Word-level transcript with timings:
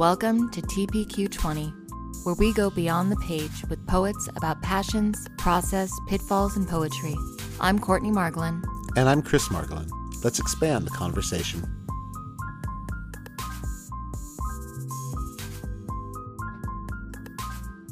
Welcome 0.00 0.48
to 0.52 0.62
TPQ20, 0.62 2.24
where 2.24 2.34
we 2.36 2.54
go 2.54 2.70
beyond 2.70 3.12
the 3.12 3.16
page 3.16 3.66
with 3.68 3.86
poets 3.86 4.30
about 4.34 4.62
passions, 4.62 5.28
process, 5.36 5.92
pitfalls, 6.08 6.56
and 6.56 6.66
poetry. 6.66 7.14
I'm 7.60 7.78
Courtney 7.78 8.10
Margolin. 8.10 8.64
And 8.96 9.10
I'm 9.10 9.20
Chris 9.20 9.48
Margolin. 9.48 9.90
Let's 10.24 10.38
expand 10.38 10.86
the 10.86 10.90
conversation. 10.90 11.62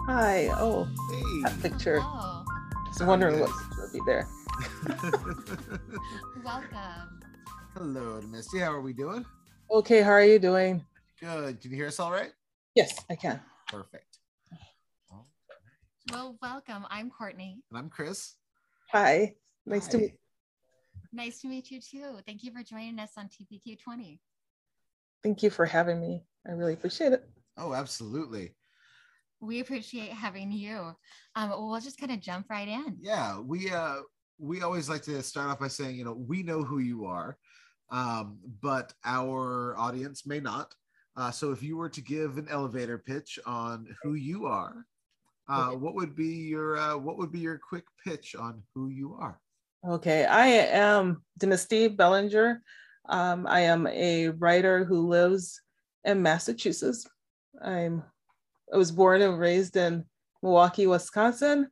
Hi. 0.07 0.49
Oh, 0.59 0.89
Hey. 1.11 1.43
that 1.43 1.61
picture. 1.61 1.99
Oh, 2.01 2.43
Just 2.87 3.05
wondering 3.05 3.41
what 3.41 3.51
would 3.79 3.93
be 3.93 4.01
there. 4.07 4.27
welcome. 6.43 7.21
Hello, 7.77 8.23
Misty. 8.31 8.61
How 8.61 8.73
are 8.73 8.81
we 8.81 8.95
doing? 8.95 9.27
Okay, 9.71 10.01
how 10.01 10.13
are 10.13 10.25
you 10.25 10.39
doing? 10.39 10.83
Good. 11.21 11.61
Can 11.61 11.71
you 11.73 11.77
hear 11.77 11.89
us 11.89 11.99
all 11.99 12.13
right? 12.13 12.31
Yes, 12.77 13.05
I 13.11 13.17
can. 13.17 13.41
Perfect. 13.67 14.19
Well, 16.13 16.39
welcome. 16.41 16.87
I'm 16.91 17.11
Courtney. 17.11 17.61
And 17.71 17.79
I'm 17.79 17.91
Chris. 17.91 18.37
Hi. 18.93 19.35
Nice 19.67 19.89
to 19.89 19.97
Hi. 19.97 20.03
meet 20.05 20.15
Nice 21.13 21.41
to 21.41 21.49
meet 21.49 21.71
you 21.71 21.81
too. 21.81 22.19
Thank 22.27 22.45
you 22.45 22.53
for 22.53 22.63
joining 22.63 22.99
us 22.99 23.11
on 23.17 23.29
TPQ 23.29 23.81
20. 23.83 24.21
Thank 25.23 25.43
you 25.43 25.51
for 25.51 25.67
having 25.67 26.01
me. 26.01 26.23
I 26.47 26.53
really 26.53 26.75
appreciate 26.75 27.13
it. 27.13 27.29
Oh, 27.57 27.75
absolutely. 27.75 28.55
We 29.41 29.61
appreciate 29.61 30.11
having 30.11 30.53
you. 30.53 30.95
Um, 31.35 31.51
we'll 31.51 31.81
just 31.81 31.99
kind 31.99 32.13
of 32.13 32.21
jump 32.21 32.47
right 32.49 32.69
in. 32.69 32.97
Yeah, 33.01 33.41
we 33.41 33.71
uh 33.71 33.97
we 34.39 34.63
always 34.63 34.89
like 34.89 35.03
to 35.03 35.21
start 35.23 35.51
off 35.51 35.59
by 35.59 35.69
saying, 35.69 35.97
you 35.97 36.05
know, 36.05 36.13
we 36.15 36.43
know 36.45 36.63
who 36.63 36.79
you 36.79 37.07
are, 37.07 37.37
um, 37.91 38.39
but 38.63 38.93
our 39.05 39.77
audience 39.77 40.27
may 40.27 40.39
not. 40.41 40.73
Uh, 41.19 41.33
so 41.33 41.51
if 41.51 41.65
you 41.65 41.77
were 41.77 41.89
to 41.89 42.01
give 42.01 42.39
an 42.39 42.47
elevator 42.49 42.97
pitch 42.97 43.41
on 43.45 43.89
who 44.03 44.15
you 44.15 44.47
are, 44.47 44.87
uh, 45.51 45.67
Okay. 45.67 45.77
what 45.77 45.95
would 45.97 46.15
be 46.15 46.29
your 46.29 46.77
uh, 46.77 46.97
what 46.97 47.19
would 47.19 47.33
be 47.33 47.41
your 47.41 47.59
quick 47.59 47.85
pitch 48.05 48.37
on 48.37 48.63
who 48.75 48.89
you 48.89 49.15
are? 49.15 49.41
Okay, 49.85 50.25
I 50.27 50.47
am 50.47 51.25
DeMisty 51.41 51.97
Bellinger. 51.97 52.63
Um, 53.09 53.47
I 53.49 53.61
am 53.61 53.89
a 53.89 54.29
writer 54.29 54.85
who 54.85 55.09
lives 55.09 55.61
in 56.05 56.23
Massachusetts. 56.23 57.05
I'm 57.61 58.05
I 58.73 58.77
was 58.77 58.93
born 58.93 59.21
and 59.23 59.41
raised 59.41 59.77
in 59.77 60.05
Milwaukee, 60.43 60.87
Wisconsin, 60.87 61.69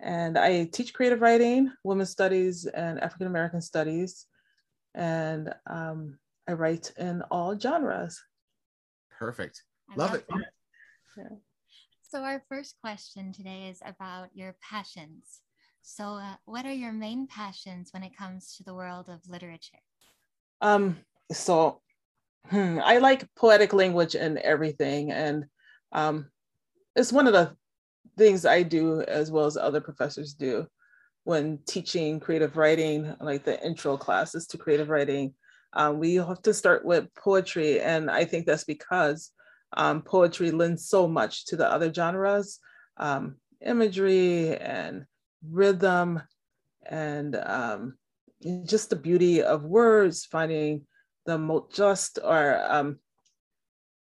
and 0.00 0.38
I 0.38 0.64
teach 0.72 0.94
creative 0.94 1.20
writing, 1.20 1.70
women's 1.84 2.10
studies, 2.10 2.64
and 2.64 2.98
African 3.00 3.26
American 3.26 3.60
studies. 3.60 4.24
And 4.94 5.52
um, 5.68 6.18
I 6.48 6.52
write 6.54 6.92
in 6.96 7.20
all 7.30 7.58
genres. 7.58 8.22
Perfect. 9.18 9.62
I 9.90 9.96
Love 9.96 10.14
it. 10.14 10.26
that. 10.28 11.38
So, 12.02 12.22
our 12.22 12.42
first 12.48 12.76
question 12.80 13.32
today 13.32 13.68
is 13.68 13.80
about 13.84 14.28
your 14.34 14.56
passions. 14.60 15.40
So, 15.82 16.14
uh, 16.14 16.34
what 16.44 16.66
are 16.66 16.72
your 16.72 16.92
main 16.92 17.26
passions 17.26 17.90
when 17.92 18.02
it 18.02 18.16
comes 18.16 18.56
to 18.56 18.64
the 18.64 18.74
world 18.74 19.08
of 19.08 19.20
literature? 19.28 19.78
Um, 20.60 20.96
so 21.32 21.80
hmm, 22.48 22.78
I 22.82 22.98
like 22.98 23.28
poetic 23.36 23.72
language 23.72 24.14
and 24.14 24.38
everything, 24.38 25.12
and 25.12 25.46
um, 25.92 26.30
it's 26.94 27.12
one 27.12 27.26
of 27.26 27.32
the 27.32 27.56
things 28.16 28.46
I 28.46 28.62
do 28.62 29.02
as 29.02 29.30
well 29.30 29.46
as 29.46 29.56
other 29.56 29.80
professors 29.80 30.34
do 30.34 30.66
when 31.24 31.58
teaching 31.66 32.20
creative 32.20 32.56
writing, 32.56 33.14
like 33.20 33.44
the 33.44 33.64
intro 33.66 33.96
classes 33.96 34.46
to 34.48 34.58
creative 34.58 34.88
writing. 34.88 35.34
Um, 35.76 35.98
we 35.98 36.14
have 36.14 36.40
to 36.42 36.54
start 36.54 36.86
with 36.86 37.14
poetry, 37.14 37.80
and 37.80 38.10
I 38.10 38.24
think 38.24 38.46
that's 38.46 38.64
because 38.64 39.30
um, 39.76 40.00
poetry 40.00 40.50
lends 40.50 40.88
so 40.88 41.06
much 41.06 41.44
to 41.46 41.56
the 41.56 41.70
other 41.70 41.92
genres, 41.92 42.58
um, 42.96 43.36
imagery 43.60 44.56
and 44.56 45.04
rhythm, 45.46 46.22
and 46.88 47.36
um, 47.36 47.98
just 48.64 48.88
the 48.88 48.96
beauty 48.96 49.42
of 49.42 49.64
words, 49.64 50.24
finding 50.24 50.86
the 51.26 51.36
most 51.36 51.76
just 51.76 52.18
or 52.24 52.58
um, 52.68 52.98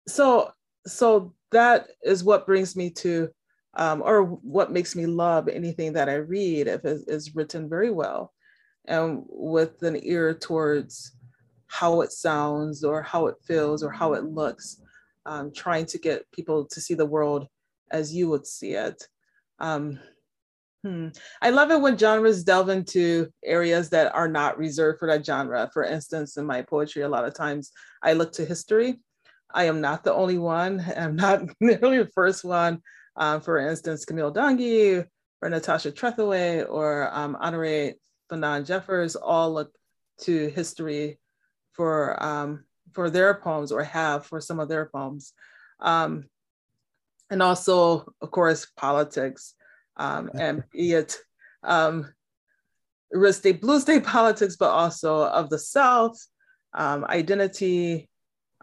so 0.09 0.51
so 0.87 1.35
that 1.53 1.89
is 2.03 2.25
what 2.25 2.47
brings 2.47 2.75
me 2.75 2.89
to 2.89 3.29
um, 3.75 4.01
or 4.03 4.25
what 4.25 4.73
makes 4.73 4.97
me 4.97 5.05
love 5.05 5.47
anything 5.49 5.93
that 5.93 6.09
I 6.09 6.15
read 6.15 6.69
if 6.69 6.85
it 6.87 7.03
is 7.07 7.35
written 7.35 7.69
very 7.69 7.91
well 7.91 8.33
and 8.87 9.25
with 9.29 9.83
an 9.83 9.99
ear 10.03 10.35
towards 10.35 11.13
how 11.71 12.01
it 12.01 12.13
sounds 12.13 12.83
or 12.83 13.01
how 13.01 13.29
it 13.29 13.37
feels 13.47 13.83
or 13.83 13.91
how 13.91 14.15
it 14.15 14.25
looks, 14.25 14.83
um, 15.25 15.53
trying 15.53 15.87
to 15.87 15.99
get 15.99 16.31
people 16.33 16.67
to 16.67 16.81
see 16.81 16.95
the 16.95 17.07
world 17.07 17.47
as 17.93 18.13
you 18.13 18.29
would 18.29 18.45
see 18.45 18.73
it. 18.73 19.07
Um, 19.61 20.01
hmm. 20.85 21.09
I 21.41 21.51
love 21.51 21.71
it 21.71 21.81
when 21.81 21.97
genres 21.97 22.43
delve 22.43 22.71
into 22.71 23.29
areas 23.45 23.89
that 23.91 24.13
are 24.15 24.29
not 24.29 24.59
reserved 24.59 24.99
for 24.99 25.07
that 25.09 25.25
genre. 25.25 25.71
For 25.73 25.85
instance, 25.85 26.37
in 26.37 26.45
my 26.45 26.63
poetry, 26.63 27.03
a 27.03 27.09
lot 27.09 27.25
of 27.25 27.35
times 27.35 27.71
I 28.03 28.15
look 28.15 28.33
to 28.33 28.45
history. 28.45 28.99
I 29.55 29.65
am 29.65 29.81
not 29.81 30.03
the 30.03 30.13
only 30.13 30.39
one. 30.39 30.85
I'm 30.97 31.15
not 31.15 31.43
nearly 31.61 31.99
the 31.99 32.11
first 32.15 32.45
one. 32.45 32.83
Um, 33.15 33.41
for 33.41 33.59
instance, 33.59 34.05
Camille 34.05 34.35
Dungy 34.35 35.07
or 35.41 35.49
Natasha 35.49 35.93
Trethewey 35.93 36.67
or 36.69 37.09
um, 37.13 37.37
Honorée 37.41 37.95
Fanonne 38.29 38.67
Jeffers 38.67 39.15
all 39.15 39.55
look 39.55 39.73
to 40.23 40.49
history 40.49 41.19
for 41.73 42.23
um, 42.23 42.65
for 42.93 43.11
their 43.11 43.35
poems 43.35 43.73
or 43.73 43.83
have 43.83 44.27
for 44.27 44.41
some 44.41 44.61
of 44.61 44.69
their 44.69 44.87
poems. 44.87 45.33
Um, 45.81 46.25
and 47.31 47.43
also, 47.43 48.13
of 48.21 48.31
course, 48.31 48.67
politics 48.77 49.55
um, 49.97 50.31
and 50.39 50.65
be 50.73 50.93
it 50.93 51.19
um, 51.63 52.13
red 53.13 53.35
state, 53.35 53.61
blue 53.61 53.81
state 53.81 54.05
politics, 54.05 54.57
but 54.57 54.71
also 54.71 55.25
of 55.25 55.51
the 55.51 55.59
South, 55.59 56.17
um, 56.75 57.05
identity, 57.05 58.09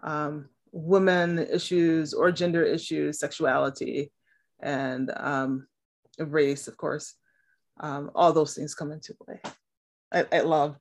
um, 0.03 0.49
women 0.71 1.39
issues 1.39 2.13
or 2.13 2.31
gender 2.31 2.63
issues, 2.63 3.19
sexuality, 3.19 4.11
and 4.59 5.11
um, 5.15 5.67
race, 6.19 6.67
of 6.67 6.77
course. 6.77 7.15
Um, 7.79 8.11
all 8.15 8.33
those 8.33 8.55
things 8.55 8.73
come 8.73 8.91
into 8.91 9.13
play. 9.13 9.39
I, 10.11 10.25
I 10.31 10.39
love. 10.41 10.77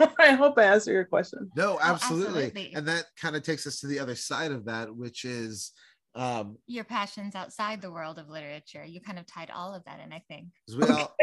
I 0.18 0.32
hope 0.32 0.58
I 0.58 0.64
answered 0.64 0.92
your 0.92 1.04
question. 1.04 1.50
No, 1.56 1.78
absolutely. 1.80 2.24
Oh, 2.24 2.46
absolutely. 2.46 2.72
And 2.74 2.88
that 2.88 3.06
kind 3.20 3.36
of 3.36 3.42
takes 3.42 3.66
us 3.66 3.80
to 3.80 3.86
the 3.86 3.98
other 3.98 4.14
side 4.14 4.52
of 4.52 4.64
that, 4.66 4.94
which 4.94 5.24
is 5.24 5.72
um 6.14 6.56
Your 6.66 6.84
passions 6.84 7.34
outside 7.34 7.80
the 7.80 7.90
world 7.90 8.18
of 8.18 8.28
literature. 8.28 8.84
You 8.84 9.00
kind 9.00 9.18
of 9.18 9.26
tied 9.26 9.50
all 9.50 9.74
of 9.74 9.84
that 9.84 10.00
in, 10.00 10.12
I 10.12 10.22
think. 10.28 10.48
we 10.76 10.86
all 10.88 11.14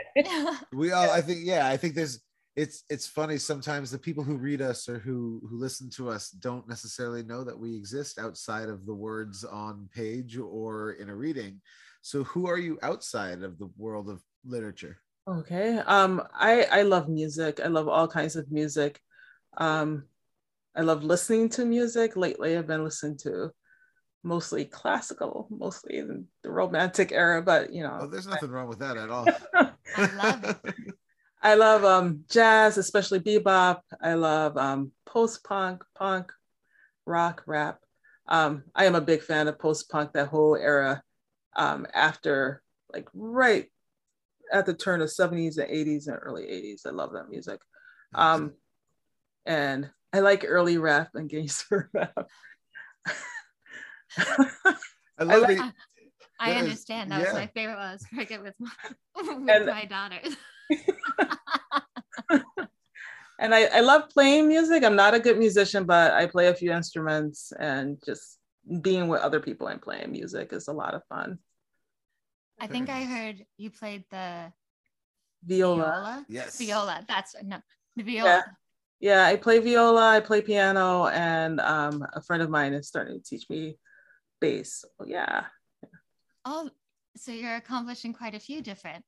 we 0.73 0.91
all 0.91 1.09
I 1.09 1.21
think 1.21 1.39
yeah, 1.43 1.67
I 1.67 1.77
think 1.77 1.95
there's 1.95 2.21
it's 2.57 2.83
it's 2.89 3.07
funny 3.07 3.37
sometimes 3.37 3.91
the 3.91 3.97
people 3.97 4.23
who 4.23 4.35
read 4.35 4.61
us 4.61 4.89
or 4.89 4.99
who 4.99 5.41
who 5.49 5.57
listen 5.57 5.89
to 5.91 6.09
us 6.09 6.29
don't 6.29 6.67
necessarily 6.67 7.23
know 7.23 7.43
that 7.43 7.57
we 7.57 7.75
exist 7.75 8.19
outside 8.19 8.67
of 8.67 8.85
the 8.85 8.93
words 8.93 9.45
on 9.45 9.87
page 9.95 10.37
or 10.37 10.93
in 10.93 11.09
a 11.09 11.15
reading. 11.15 11.61
So 12.01 12.23
who 12.25 12.47
are 12.47 12.57
you 12.57 12.77
outside 12.81 13.43
of 13.43 13.57
the 13.57 13.69
world 13.77 14.09
of 14.09 14.21
literature? 14.43 14.97
Okay. 15.27 15.77
Um, 15.77 16.21
I 16.33 16.63
I 16.63 16.81
love 16.81 17.07
music. 17.07 17.59
I 17.63 17.67
love 17.67 17.87
all 17.87 18.07
kinds 18.07 18.35
of 18.35 18.51
music. 18.51 18.99
Um, 19.57 20.05
I 20.75 20.81
love 20.81 21.03
listening 21.03 21.49
to 21.49 21.65
music. 21.65 22.15
Lately, 22.15 22.57
I've 22.57 22.67
been 22.67 22.83
listening 22.83 23.17
to 23.19 23.51
mostly 24.23 24.65
classical, 24.65 25.47
mostly 25.49 25.97
in 25.97 26.27
the 26.43 26.51
romantic 26.51 27.11
era, 27.11 27.41
but 27.41 27.73
you 27.73 27.83
know, 27.83 27.99
Oh, 28.01 28.07
there's 28.07 28.27
nothing 28.27 28.49
wrong 28.49 28.67
with 28.67 28.79
that 28.79 28.97
at 28.97 29.09
all. 29.09 29.25
I 29.95 30.11
love 30.15 30.43
it. 30.43 30.95
I 31.43 31.55
love 31.55 31.83
um, 31.83 32.23
jazz, 32.29 32.77
especially 32.77 33.19
bebop. 33.19 33.81
I 33.99 34.13
love 34.13 34.57
um, 34.57 34.91
post 35.05 35.43
punk, 35.43 35.83
punk, 35.95 36.31
rock, 37.05 37.43
rap. 37.47 37.79
Um, 38.27 38.63
I 38.75 38.85
am 38.85 38.93
a 38.95 39.01
big 39.01 39.23
fan 39.23 39.47
of 39.47 39.57
post 39.57 39.89
punk, 39.89 40.13
that 40.13 40.27
whole 40.27 40.55
era 40.55 41.01
um, 41.55 41.87
after, 41.93 42.61
like, 42.93 43.09
right 43.15 43.70
at 44.51 44.65
the 44.65 44.73
turn 44.73 45.01
of 45.01 45.09
70s 45.09 45.57
and 45.57 45.69
80s 45.69 46.07
and 46.07 46.17
early 46.21 46.43
80s. 46.43 46.85
I 46.85 46.89
love 46.91 47.13
that 47.13 47.29
music. 47.29 47.59
Um, 48.13 48.53
and 49.45 49.89
I 50.13 50.19
like 50.19 50.45
early 50.47 50.77
rap 50.77 51.09
and 51.13 51.29
gangster 51.29 51.89
rap. 51.93 52.27
I 54.17 55.23
love 55.23 55.43
like- 55.43 55.57
it. 55.59 55.73
I 56.39 56.53
understand. 56.53 57.11
That 57.11 57.19
yeah. 57.21 57.25
was 57.25 57.33
my 57.35 57.47
favorite 57.53 57.77
one. 57.77 57.91
was 57.91 58.05
cricket 58.05 58.41
with 58.41 58.55
my, 58.59 58.71
with 59.15 59.49
And- 59.49 59.65
my 59.67 59.85
daughters. 59.85 60.35
and 63.39 63.53
I, 63.53 63.65
I 63.65 63.81
love 63.81 64.09
playing 64.09 64.47
music. 64.47 64.83
I'm 64.83 64.95
not 64.95 65.13
a 65.13 65.19
good 65.19 65.37
musician, 65.37 65.83
but 65.85 66.13
I 66.13 66.25
play 66.25 66.47
a 66.47 66.55
few 66.55 66.71
instruments 66.71 67.53
and 67.59 68.01
just 68.03 68.39
being 68.81 69.07
with 69.07 69.21
other 69.21 69.39
people 69.39 69.67
and 69.67 69.81
playing 69.81 70.11
music 70.11 70.51
is 70.51 70.67
a 70.67 70.73
lot 70.73 70.95
of 70.95 71.03
fun. 71.09 71.37
I 72.61 72.67
think 72.67 72.89
I 72.89 73.03
heard 73.03 73.43
you 73.57 73.71
played 73.71 74.03
the 74.11 74.53
Viola. 75.43 75.77
viola. 75.77 76.25
Yes. 76.29 76.57
Viola. 76.57 77.03
That's 77.07 77.35
no 77.43 77.57
the 77.95 78.03
viola. 78.03 78.43
Yeah, 78.99 79.23
yeah. 79.23 79.25
I 79.25 79.35
play 79.35 79.57
viola, 79.59 80.09
I 80.11 80.19
play 80.19 80.41
piano, 80.41 81.07
and 81.07 81.59
um, 81.59 82.05
a 82.13 82.21
friend 82.21 82.43
of 82.43 82.49
mine 82.51 82.73
is 82.73 82.87
starting 82.87 83.19
to 83.19 83.23
teach 83.23 83.49
me 83.49 83.77
bass. 84.39 84.85
So, 84.99 85.05
yeah, 85.07 85.45
Oh, 86.45 86.69
so 87.17 87.31
you're 87.31 87.55
accomplishing 87.55 88.13
quite 88.13 88.35
a 88.35 88.39
few 88.39 88.61
different. 88.61 89.03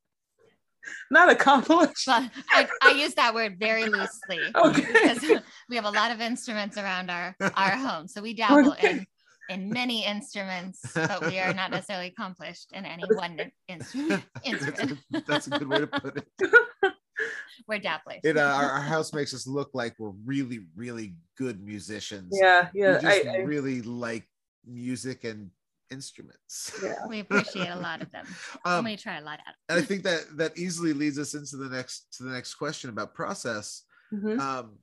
not 1.11 1.31
accomplished. 1.31 2.05
But 2.07 2.29
I, 2.51 2.67
I 2.81 2.91
use 2.93 3.13
that 3.15 3.33
word 3.33 3.57
very 3.59 3.85
loosely 3.85 4.51
Okay. 4.55 4.83
because 4.93 5.23
we 5.69 5.75
have 5.75 5.85
a 5.85 5.91
lot 5.91 6.11
of 6.11 6.19
instruments 6.21 6.77
around 6.77 7.09
our 7.11 7.35
our 7.55 7.75
home. 7.75 8.07
So 8.07 8.21
we 8.21 8.33
dabble 8.33 8.73
Okay. 8.73 8.89
in 8.89 9.05
in 9.49 9.69
many 9.69 10.05
instruments, 10.05 10.81
but 10.93 11.25
we 11.25 11.39
are 11.39 11.53
not 11.53 11.71
necessarily 11.71 12.07
accomplished 12.07 12.71
in 12.73 12.85
any 12.85 13.03
one 13.15 13.39
instrument. 13.67 14.23
that's, 14.45 14.79
a, 14.81 14.97
that's 15.27 15.47
a 15.47 15.49
good 15.51 15.67
way 15.67 15.79
to 15.79 15.87
put 15.87 16.17
it. 16.17 16.27
We're 17.67 17.79
dabblers. 17.79 18.19
It 18.23 18.37
uh, 18.37 18.41
our, 18.41 18.71
our 18.71 18.81
house 18.81 19.13
makes 19.13 19.33
us 19.33 19.45
look 19.45 19.69
like 19.73 19.93
we're 19.99 20.13
really, 20.25 20.61
really 20.75 21.15
good 21.37 21.63
musicians. 21.63 22.37
Yeah, 22.41 22.69
yeah. 22.73 22.95
We 22.95 23.01
just 23.01 23.27
I, 23.27 23.31
I, 23.31 23.37
really 23.37 23.81
like 23.83 24.27
music 24.65 25.23
and 25.23 25.51
instruments. 25.91 26.73
yeah. 26.83 26.95
we 27.07 27.19
appreciate 27.19 27.69
a 27.69 27.79
lot 27.79 28.01
of 28.01 28.11
them. 28.11 28.25
and 28.65 28.73
Um, 28.79 28.85
we 28.85 28.97
try 28.97 29.19
a 29.19 29.21
lot 29.21 29.39
out. 29.47 29.53
and 29.69 29.79
I 29.79 29.83
think 29.83 30.03
that 30.03 30.37
that 30.37 30.57
easily 30.57 30.91
leads 30.91 31.19
us 31.19 31.35
into 31.35 31.55
the 31.55 31.69
next 31.69 32.11
to 32.17 32.23
the 32.23 32.31
next 32.31 32.55
question 32.55 32.89
about 32.89 33.13
process. 33.13 33.83
Mhm. 34.11 34.39
Um, 34.39 34.77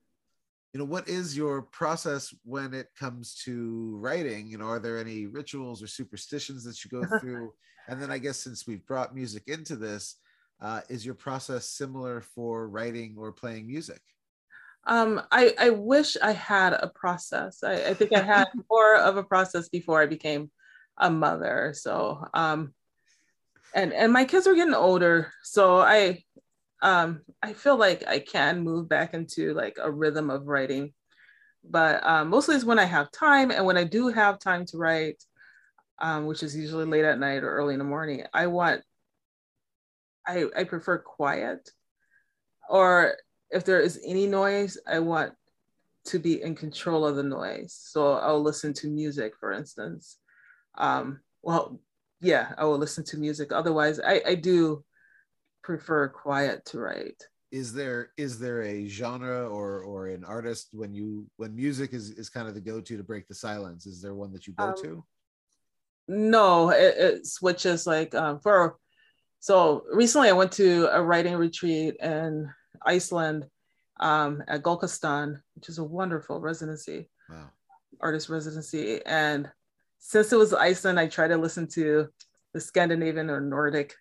you 0.73 0.79
know, 0.79 0.85
what 0.85 1.09
is 1.09 1.37
your 1.37 1.63
process 1.63 2.33
when 2.45 2.75
it 2.75 2.89
comes 2.99 3.35
to 3.45 3.97
writing? 3.97 4.47
You 4.47 4.59
know, 4.59 4.67
are 4.67 4.79
there 4.79 4.99
any 4.99 5.27
rituals 5.27 5.83
or 5.83 5.87
superstitions 5.87 6.65
that 6.65 6.85
you 6.85 6.91
go 6.91 7.07
through? 7.21 7.53
and 7.89 8.01
then 8.01 8.11
I 8.11 8.19
guess 8.19 8.39
since 8.39 8.67
we've 8.67 8.87
brought 8.87 9.15
music 9.15 9.45
into 9.49 9.75
this, 9.75 10.17
uh, 10.61 10.81
is 10.89 11.05
your 11.05 11.15
process 11.15 11.67
similar 11.67 12.21
for 12.21 12.69
writing 12.69 13.17
or 13.19 13.33
playing 13.33 13.67
music? 13.67 14.01
Um, 14.87 15.21
I, 15.31 15.55
I 15.59 15.71
wish 15.71 16.17
I 16.23 16.33
had 16.33 16.73
a 16.73 16.89
process. 16.95 17.63
I, 17.65 17.73
I 17.73 17.95
think 17.95 18.13
I 18.15 18.23
had 18.23 18.47
more 18.71 18.97
of 18.97 19.17
a 19.17 19.25
process 19.25 19.69
before 19.69 20.01
I 20.01 20.07
became 20.07 20.51
a 20.97 21.11
mother. 21.11 21.73
So, 21.77 22.25
um, 22.33 22.75
and 23.75 23.93
and 23.93 24.13
my 24.13 24.25
kids 24.25 24.47
are 24.47 24.55
getting 24.55 24.75
older, 24.75 25.33
so 25.45 25.79
I, 25.79 26.25
um, 26.83 27.23
I 27.43 27.53
feel 27.53 27.77
like 27.77 28.07
I 28.07 28.19
can 28.19 28.63
move 28.63 28.89
back 28.89 29.15
into 29.15 29.55
like 29.55 29.79
a 29.81 29.91
rhythm 29.91 30.31
of 30.31 30.47
writing, 30.47 30.93
but 31.63 32.05
um, 32.07 32.29
mostly 32.29 32.57
it's 32.57 32.65
when 32.65 32.79
I 32.79 32.85
have 32.85 33.11
time, 33.11 33.51
and 33.51 33.67
when 33.67 33.77
I 33.77 33.85
do 33.85 34.09
have 34.09 34.39
time 34.39 34.65
to 34.67 34.79
write, 34.79 35.23
um, 36.01 36.27
which 36.27 36.43
is 36.43 36.57
usually 36.57 36.87
late 36.87 37.05
at 37.05 37.19
night 37.19 37.43
or 37.43 37.51
early 37.51 37.75
in 37.75 37.79
the 37.79 37.85
morning, 37.85 38.25
I 38.33 38.47
want. 38.47 38.83
I 40.27 40.45
I 40.57 40.65
prefer 40.65 40.99
quiet, 40.99 41.71
or 42.69 43.17
if 43.51 43.65
there 43.65 43.81
is 43.81 44.01
any 44.05 44.27
noise, 44.27 44.79
I 44.87 44.99
want 45.01 45.33
to 46.05 46.19
be 46.19 46.43
in 46.43 46.55
control 46.55 47.07
of 47.07 47.17
the 47.17 47.23
noise. 47.23 47.73
So 47.73 48.15
I'll 48.15 48.43
listen 48.43 48.73
to 48.75 48.89
music, 48.89 49.33
for 49.39 49.53
instance. 49.53 50.19
Um, 50.77 51.21
well, 51.43 51.81
yeah, 52.21 52.53
I 52.59 52.65
will 52.65 52.79
listen 52.79 53.05
to 53.05 53.17
music. 53.17 53.51
Otherwise, 53.53 53.99
I, 53.99 54.23
I 54.27 54.35
do 54.35 54.85
prefer 55.71 56.09
quiet 56.09 56.65
to 56.67 56.79
write. 56.81 57.21
Is 57.53 57.73
there 57.73 58.11
is 58.17 58.39
there 58.39 58.63
a 58.63 58.89
genre 58.89 59.49
or 59.49 59.83
or 59.91 60.09
an 60.09 60.25
artist 60.25 60.69
when 60.73 60.93
you 60.95 61.27
when 61.37 61.55
music 61.55 61.93
is 61.93 62.11
is 62.21 62.29
kind 62.29 62.49
of 62.49 62.55
the 62.55 62.61
go 62.61 62.81
to 62.81 62.97
to 62.97 63.05
break 63.05 63.29
the 63.29 63.35
silence? 63.35 63.87
Is 63.87 64.03
there 64.03 64.15
one 64.15 64.33
that 64.33 64.47
you 64.47 64.53
go 64.55 64.69
Um, 64.71 64.75
to? 64.83 65.05
No, 66.09 66.71
it, 66.71 66.95
it 67.07 67.27
switches 67.27 67.87
like 67.87 68.15
um, 68.15 68.41
for. 68.41 68.77
So 69.39 69.85
recently, 69.93 70.29
I 70.29 70.39
went 70.41 70.53
to 70.53 70.89
a 70.93 71.01
writing 71.03 71.37
retreat 71.37 71.97
in 72.03 72.51
Iceland 72.85 73.47
um, 74.01 74.43
at 74.49 74.63
Gullkistan, 74.63 75.41
which 75.55 75.69
is 75.69 75.79
a 75.79 75.85
wonderful 75.85 76.41
residency. 76.41 77.09
Wow. 77.29 77.49
artist 78.01 78.29
residency. 78.29 79.01
And 79.07 79.43
since 79.99 80.33
it 80.33 80.37
was 80.43 80.53
Iceland, 80.53 80.99
I 80.99 81.07
try 81.07 81.29
to 81.29 81.37
listen 81.37 81.67
to 81.79 82.09
the 82.55 82.61
Scandinavian 82.61 83.31
or 83.31 83.41
Nordic 83.41 83.95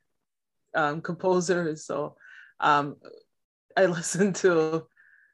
um, 0.76 1.02
composers. 1.02 1.86
So 1.86 2.16
um, 2.60 2.96
I 3.78 3.86
listened 3.88 4.36
to 4.38 4.86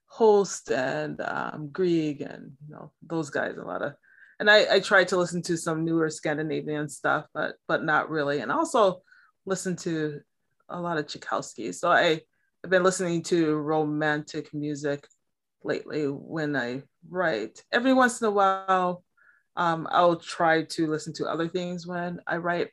Holst 0.08 0.72
and 0.72 1.20
um, 1.22 1.70
Grieg 1.72 2.22
and 2.22 2.52
you 2.68 2.74
know 2.74 2.92
those 3.02 3.30
guys 3.30 3.58
a 3.58 3.64
lot 3.64 3.82
of. 3.82 3.94
And 4.40 4.50
I, 4.50 4.76
I 4.76 4.80
tried 4.80 5.08
to 5.10 5.18
listen 5.18 5.42
to 5.44 5.58
some 5.58 5.86
newer 5.86 6.10
Scandinavian 6.10 6.90
stuff, 6.90 7.26
but 7.34 7.56
but 7.68 7.84
not 7.84 8.10
really. 8.10 8.40
And 8.40 8.52
also 8.52 9.02
listen 9.46 9.76
to 9.78 10.22
a 10.70 10.80
lot 10.80 10.98
of 10.98 11.08
Tchaikovsky. 11.08 11.72
So 11.72 11.92
I 11.92 12.22
I've 12.64 12.72
been 12.72 12.84
listening 12.84 13.24
to 13.24 13.56
romantic 13.56 14.54
music 14.54 15.08
lately 15.64 16.06
when 16.06 16.56
I 16.56 16.84
write. 17.10 17.64
Every 17.72 17.94
once 17.94 18.22
in 18.22 18.28
a 18.28 18.32
while, 18.32 19.04
um, 19.56 19.88
I'll 19.92 20.18
try 20.18 20.64
to 20.64 20.88
listen 20.88 21.14
to 21.14 21.28
other 21.28 21.48
things 21.48 21.86
when 21.86 22.20
I 22.26 22.38
write. 22.38 22.70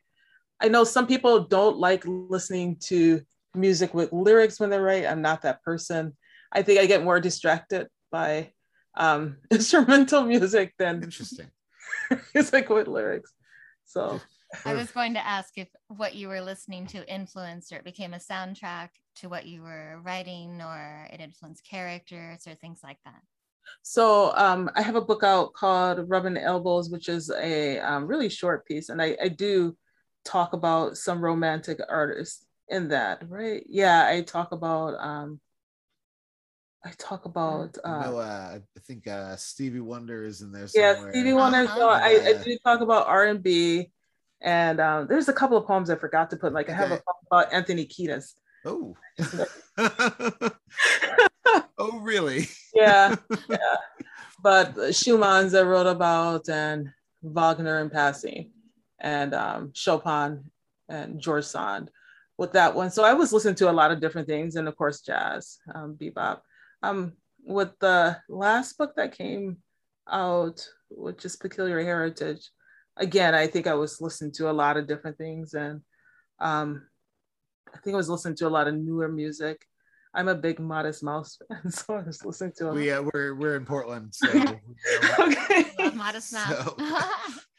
I 0.62 0.68
know 0.68 0.84
some 0.84 1.08
people 1.08 1.40
don't 1.40 1.78
like 1.78 2.04
listening 2.06 2.76
to 2.84 3.20
music 3.54 3.92
with 3.94 4.12
lyrics 4.12 4.60
when 4.60 4.70
they 4.70 4.78
write. 4.78 5.06
I'm 5.06 5.20
not 5.20 5.42
that 5.42 5.62
person. 5.62 6.16
I 6.52 6.62
think 6.62 6.78
I 6.78 6.86
get 6.86 7.02
more 7.02 7.18
distracted 7.18 7.88
by 8.12 8.52
um, 8.94 9.38
instrumental 9.50 10.22
music 10.22 10.74
than 10.78 11.02
Interesting. 11.02 11.50
music 12.34 12.68
with 12.68 12.86
lyrics. 12.86 13.32
So 13.84 14.20
I 14.64 14.74
was 14.74 14.90
going 14.92 15.14
to 15.14 15.26
ask 15.26 15.58
if 15.58 15.68
what 15.88 16.14
you 16.14 16.28
were 16.28 16.40
listening 16.40 16.86
to 16.88 17.12
influenced 17.12 17.72
or 17.72 17.76
it 17.76 17.84
became 17.84 18.14
a 18.14 18.18
soundtrack 18.18 18.90
to 19.16 19.28
what 19.28 19.46
you 19.46 19.62
were 19.62 19.98
writing 20.02 20.62
or 20.62 21.08
it 21.12 21.20
influenced 21.20 21.66
characters 21.68 22.46
or 22.46 22.54
things 22.54 22.80
like 22.84 22.98
that. 23.04 23.20
So 23.82 24.32
um, 24.36 24.70
I 24.76 24.82
have 24.82 24.96
a 24.96 25.00
book 25.00 25.24
out 25.24 25.54
called 25.54 26.08
Rubbing 26.08 26.36
Elbows, 26.36 26.90
which 26.90 27.08
is 27.08 27.30
a 27.30 27.78
um, 27.80 28.06
really 28.06 28.28
short 28.28 28.66
piece, 28.66 28.88
and 28.88 29.00
I, 29.00 29.16
I 29.22 29.28
do 29.28 29.76
talk 30.24 30.52
about 30.52 30.96
some 30.96 31.22
romantic 31.22 31.80
artists 31.88 32.46
in 32.68 32.88
that, 32.88 33.28
right? 33.28 33.64
Yeah, 33.68 34.06
I 34.06 34.22
talk 34.22 34.52
about 34.52 34.94
um, 34.98 35.40
I 36.84 36.90
talk 36.98 37.24
about 37.26 37.76
I 37.84 37.88
uh, 37.88 38.10
know, 38.10 38.18
uh, 38.18 38.58
I 38.58 38.80
think 38.80 39.06
uh, 39.06 39.36
Stevie 39.36 39.80
Wonder 39.80 40.24
is 40.24 40.42
in 40.42 40.52
there 40.52 40.66
yeah. 40.74 40.94
Stevie 41.10 41.32
Wonder. 41.32 41.66
So 41.66 41.88
I, 41.88 42.06
I 42.06 42.12
Yeah. 42.12 42.42
do 42.42 42.58
talk 42.64 42.80
about 42.80 43.06
R 43.06 43.26
and 43.26 43.42
B, 43.42 43.90
and 44.40 44.80
um, 44.80 45.06
there's 45.06 45.28
a 45.28 45.32
couple 45.32 45.56
of 45.56 45.66
poems 45.66 45.90
I 45.90 45.96
forgot 45.96 46.30
to 46.30 46.36
put. 46.36 46.52
Like 46.52 46.70
I 46.70 46.74
have 46.74 46.90
a 46.90 46.96
poem 46.96 47.02
about 47.30 47.52
Anthony 47.52 47.86
Kiedis. 47.86 48.34
Oh. 48.64 48.96
oh, 51.78 51.98
really? 52.00 52.48
yeah, 52.74 53.16
yeah. 53.48 53.58
But 54.42 54.74
Schumann's 54.92 55.54
I 55.54 55.62
wrote 55.62 55.86
about, 55.86 56.48
and 56.48 56.90
Wagner 57.22 57.78
in 57.80 57.90
passing, 57.90 58.50
and 59.02 59.34
um, 59.34 59.72
Chopin 59.74 60.44
and 60.88 61.20
George 61.20 61.44
Sand 61.44 61.90
with 62.38 62.52
that 62.52 62.74
one. 62.74 62.90
So 62.90 63.04
I 63.04 63.12
was 63.12 63.32
listening 63.32 63.56
to 63.56 63.70
a 63.70 63.72
lot 63.72 63.90
of 63.90 64.00
different 64.00 64.28
things, 64.28 64.56
and 64.56 64.66
of 64.66 64.76
course 64.76 65.02
jazz, 65.02 65.58
um, 65.74 65.96
bebop. 66.00 66.40
Um, 66.82 67.12
with 67.44 67.70
the 67.80 68.16
last 68.28 68.78
book 68.78 68.94
that 68.96 69.16
came 69.16 69.58
out, 70.08 70.66
which 70.88 71.24
is 71.24 71.36
Peculiar 71.36 71.82
Heritage, 71.82 72.48
again, 72.96 73.34
I 73.34 73.46
think 73.48 73.66
I 73.66 73.74
was 73.74 74.00
listening 74.00 74.32
to 74.32 74.50
a 74.50 74.52
lot 74.52 74.76
of 74.76 74.86
different 74.86 75.18
things, 75.18 75.54
and 75.54 75.82
um, 76.40 76.86
I 77.74 77.78
think 77.78 77.94
I 77.94 77.98
was 77.98 78.08
listening 78.08 78.36
to 78.36 78.46
a 78.46 78.50
lot 78.56 78.68
of 78.68 78.74
newer 78.74 79.08
music. 79.08 79.66
I'm 80.14 80.28
a 80.28 80.34
big 80.34 80.60
Modest 80.60 81.02
Mouse 81.02 81.38
fan, 81.48 81.70
so 81.70 81.94
I 81.94 82.02
was 82.02 82.24
listening 82.24 82.52
to 82.58 82.68
a 82.68 82.72
We 82.72 82.92
uh, 82.92 83.02
we're 83.12 83.34
we're 83.34 83.56
in 83.56 83.64
Portland, 83.64 84.14
so 84.14 84.28
okay. 85.18 85.66
Modest 85.94 86.32
Mouse. 86.34 86.64
So- 86.64 86.76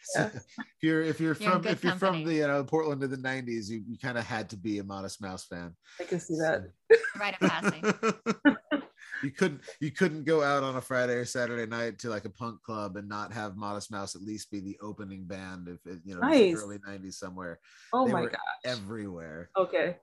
if 0.15 0.43
you're 0.81 1.01
if 1.01 1.19
you're 1.19 1.36
You're 1.39 1.51
from 1.51 1.62
good 1.62 1.72
if 1.72 1.83
you're 1.83 1.95
from 1.95 2.24
the 2.24 2.36
you 2.36 2.48
know 2.48 2.63
Portland 2.63 3.03
of 3.03 3.10
the 3.10 3.17
'90s, 3.17 3.69
you, 3.69 3.83
you 3.88 3.98
kind 3.98 4.17
of 4.17 4.25
had 4.25 4.50
to 4.51 4.57
be 4.57 4.79
a 4.79 4.83
Modest 4.83 5.22
Mouse 5.22 5.45
fan. 5.45 5.75
I 6.00 6.03
can 6.03 6.19
see 6.19 6.36
that. 6.36 6.72
right 7.19 7.36
of 7.39 7.50
passing. 7.50 7.83
you 9.24 9.31
couldn't 9.31 9.62
you 9.79 9.91
couldn't 9.91 10.25
go 10.25 10.43
out 10.43 10.63
on 10.63 10.75
a 10.75 10.81
Friday 10.81 11.13
or 11.13 11.25
Saturday 11.25 11.65
night 11.65 12.00
to 12.00 12.10
like 12.10 12.25
a 12.25 12.29
punk 12.29 12.62
club 12.63 12.98
and 12.98 13.07
not 13.07 13.33
have 13.33 13.55
Modest 13.55 13.91
Mouse 13.91 14.15
at 14.15 14.22
least 14.22 14.51
be 14.51 14.60
the 14.60 14.77
opening 14.81 15.25
band 15.25 15.67
if 15.67 15.86
it, 15.91 16.00
you 16.03 16.15
know 16.15 16.27
it 16.27 16.51
Nice. 16.51 16.55
early 16.55 16.79
'90s 16.79 17.13
somewhere. 17.13 17.60
Oh 17.93 18.05
They 18.05 18.13
my 18.13 18.24
god. 18.24 18.38
Everywhere. 18.65 19.50
Okay. 19.57 19.98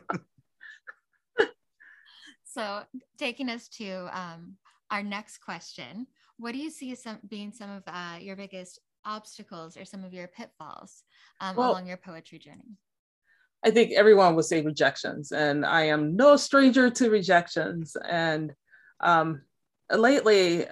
So, 2.49 2.85
taking 3.19 3.51
us 3.51 3.69
to 3.77 4.09
um, 4.19 4.57
our 4.91 5.03
next 5.03 5.39
question 5.45 6.07
what 6.39 6.53
do 6.53 6.59
you 6.59 6.71
see 6.71 6.95
some 6.95 7.19
being 7.29 7.53
some 7.53 7.71
of 7.71 7.83
uh, 7.87 8.19
your 8.21 8.37
biggest 8.37 8.81
obstacles 9.07 9.77
or 9.77 9.85
some 9.85 10.05
of 10.05 10.13
your 10.13 10.27
pitfalls 10.29 11.05
um, 11.41 11.57
well, 11.57 11.71
along 11.71 11.87
your 11.87 11.97
poetry 11.97 12.39
journey? 12.39 12.77
I 13.65 13.71
think 13.71 13.93
everyone 13.93 14.37
would 14.37 14.45
say 14.45 14.63
rejections, 14.63 15.33
and 15.33 15.65
I 15.65 15.85
am 15.85 16.17
no 16.17 16.37
stranger 16.37 16.91
to 16.91 17.11
rejections. 17.11 17.97
And 18.09 18.53
um, 19.01 19.43
lately, 19.91 20.67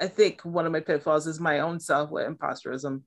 I 0.00 0.08
think 0.08 0.42
one 0.42 0.66
of 0.66 0.72
my 0.72 0.80
pitfalls 0.80 1.26
is 1.26 1.40
my 1.40 1.60
own 1.60 1.80
self 1.80 2.10
with 2.10 2.26
imposterism, 2.26 3.02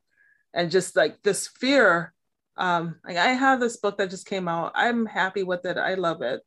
and 0.54 0.72
just 0.72 0.96
like 0.96 1.22
this 1.24 1.48
fear. 1.48 2.14
Um, 2.58 2.96
like 3.08 3.18
I 3.18 3.30
have 3.30 3.62
this 3.62 3.78
book 3.78 3.98
that 3.98 4.10
just 4.10 4.28
came 4.28 4.48
out. 4.50 4.74
I'm 4.76 5.06
happy 5.06 5.44
with 5.44 5.66
it. 5.66 5.78
I 5.78 5.94
love 5.94 6.22
it. 6.22 6.42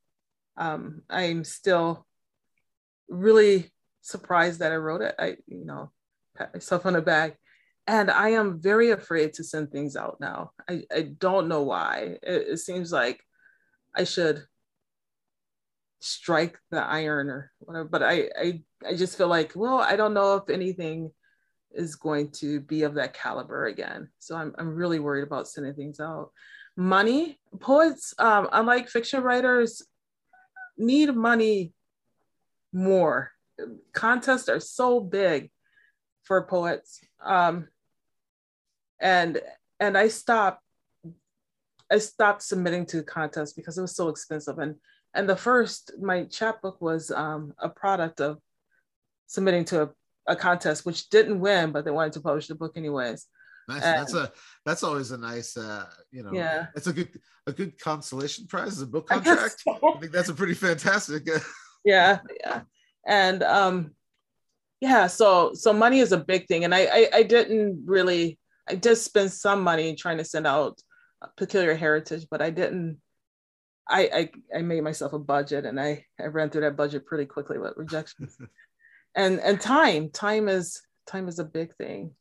Um, 0.59 1.02
I'm 1.09 1.44
still 1.44 2.06
really 3.09 3.73
surprised 4.02 4.61
that 4.61 4.73
I 4.73 4.76
wrote 4.76 5.00
it. 5.00 5.14
I, 5.18 5.37
you 5.47 5.64
know, 5.64 5.90
pat 6.37 6.52
myself 6.54 6.85
on 6.87 6.92
the 6.92 7.02
back. 7.02 7.38
And 7.87 8.11
I 8.11 8.31
am 8.31 8.61
very 8.61 8.91
afraid 8.91 9.35
to 9.35 9.45
send 9.45 9.71
things 9.73 9.97
out 9.97 10.19
now. 10.21 10.53
I, 10.69 10.85
I 10.95 11.03
don't 11.03 11.49
know 11.49 11.62
why. 11.62 12.19
It, 12.23 12.49
it 12.51 12.59
seems 12.59 12.93
like 12.93 13.21
I 13.95 14.05
should 14.05 14.45
strike 16.01 16.59
the 16.71 16.81
iron 16.81 17.29
or 17.29 17.51
whatever, 17.59 17.89
but 17.89 18.03
I, 18.03 18.31
I 18.39 18.62
I 18.87 18.95
just 18.95 19.17
feel 19.17 19.29
like, 19.29 19.53
well, 19.55 19.79
I 19.79 19.97
don't 19.97 20.15
know 20.15 20.37
if 20.37 20.49
anything 20.49 21.11
is 21.73 21.97
going 21.97 22.31
to 22.33 22.61
be 22.61 22.83
of 22.83 22.95
that 22.95 23.15
caliber 23.15 23.67
again. 23.67 24.09
So 24.19 24.37
I'm 24.37 24.55
I'm 24.59 24.75
really 24.75 25.01
worried 25.01 25.25
about 25.25 25.49
sending 25.49 25.75
things 25.75 26.01
out. 26.01 26.31
Money, 26.77 27.39
poets, 27.61 28.15
um, 28.19 28.49
unlike 28.53 28.89
fiction 28.89 29.23
writers, 29.23 29.83
need 30.79 31.15
money 31.15 31.73
more 32.73 33.33
contests 33.93 34.49
are 34.49 34.61
so 34.61 35.01
big 35.01 35.51
for 36.25 36.47
poets 36.47 37.01
um, 37.25 37.69
and 39.02 39.40
and 39.80 39.99
i 39.99 40.09
stopped 40.09 40.62
i 41.92 41.99
stopped 41.99 42.42
submitting 42.42 42.87
to 42.87 43.02
contests 43.02 43.52
because 43.52 43.76
it 43.78 43.82
was 43.82 43.94
so 43.94 44.09
expensive. 44.09 44.59
And 44.59 44.76
and 45.14 45.28
the 45.28 45.37
first 45.37 45.92
my 46.00 46.25
chapbook 46.25 46.80
was 46.80 47.11
um, 47.11 47.52
a 47.59 47.68
product 47.68 48.21
of 48.21 48.38
submitting 49.26 49.64
to 49.66 49.82
a, 49.82 49.90
a, 50.26 50.37
contest 50.37 50.87
which 50.87 51.09
didn't 51.11 51.40
win 51.40 51.71
but 51.71 51.85
they 51.85 51.90
wanted 51.90 52.14
to 52.14 52.21
publish 52.21 52.47
the 52.47 52.54
book 52.54 52.76
anyways. 52.76 53.26
Nice. 53.68 53.82
And, 53.82 54.00
that's 54.00 54.14
a 54.14 54.32
that's 54.66 54.82
always 54.82 55.11
a 55.12 55.18
nice 55.18 55.56
uh 55.56 55.87
you 56.11 56.23
know 56.23 56.32
yeah. 56.32 56.66
it's 56.75 56.87
a 56.87 56.92
good 56.92 57.09
a 57.47 57.52
good 57.52 57.78
consolation 57.78 58.47
prize 58.47 58.73
is 58.73 58.82
a 58.82 58.87
book 58.87 59.09
contract. 59.09 59.62
I, 59.68 59.78
so. 59.78 59.94
I 59.94 60.00
think 60.00 60.12
that's 60.12 60.30
a 60.30 60.35
pretty 60.35 60.54
fantastic 60.54 61.28
yeah 61.85 62.18
yeah. 62.42 62.62
And 63.06 63.42
um 63.42 63.92
yeah 64.80 65.06
so 65.06 65.52
so 65.54 65.73
money 65.73 66.00
is 66.00 66.12
a 66.12 66.18
big 66.18 66.49
thing. 66.49 66.64
And 66.64 66.75
I, 66.75 66.87
I 66.87 67.09
i, 67.14 67.23
didn't 67.23 67.85
really 67.87 68.38
i 68.69 68.75
did 68.75 68.97
spend 68.97 69.31
some 69.31 69.62
money 69.62 69.95
trying 69.95 70.19
to 70.19 70.25
send 70.25 70.47
out 70.47 70.81
peculiar 71.37 71.75
heritage 71.75 72.26
but 72.31 72.42
i 72.42 72.50
didn't 72.50 72.99
I, 73.88 74.31
I 74.54 74.59
i 74.59 74.62
made 74.62 74.83
myself 74.83 75.12
a 75.12 75.19
budget 75.19 75.64
and 75.64 75.81
i 75.81 76.04
i 76.21 76.26
ran 76.26 76.50
through 76.50 76.62
that 76.62 76.76
budget 76.76 77.07
pretty 77.07 77.26
quickly 77.26 77.59
with 77.59 77.75
rejections 77.76 78.37
and 79.14 79.40
and 79.40 79.61
time 79.61 80.11
time 80.11 80.49
is 80.49 80.83
time 81.07 81.28
is 81.28 81.38
a 81.38 81.45
big 81.45 81.75
thing. 81.75 82.12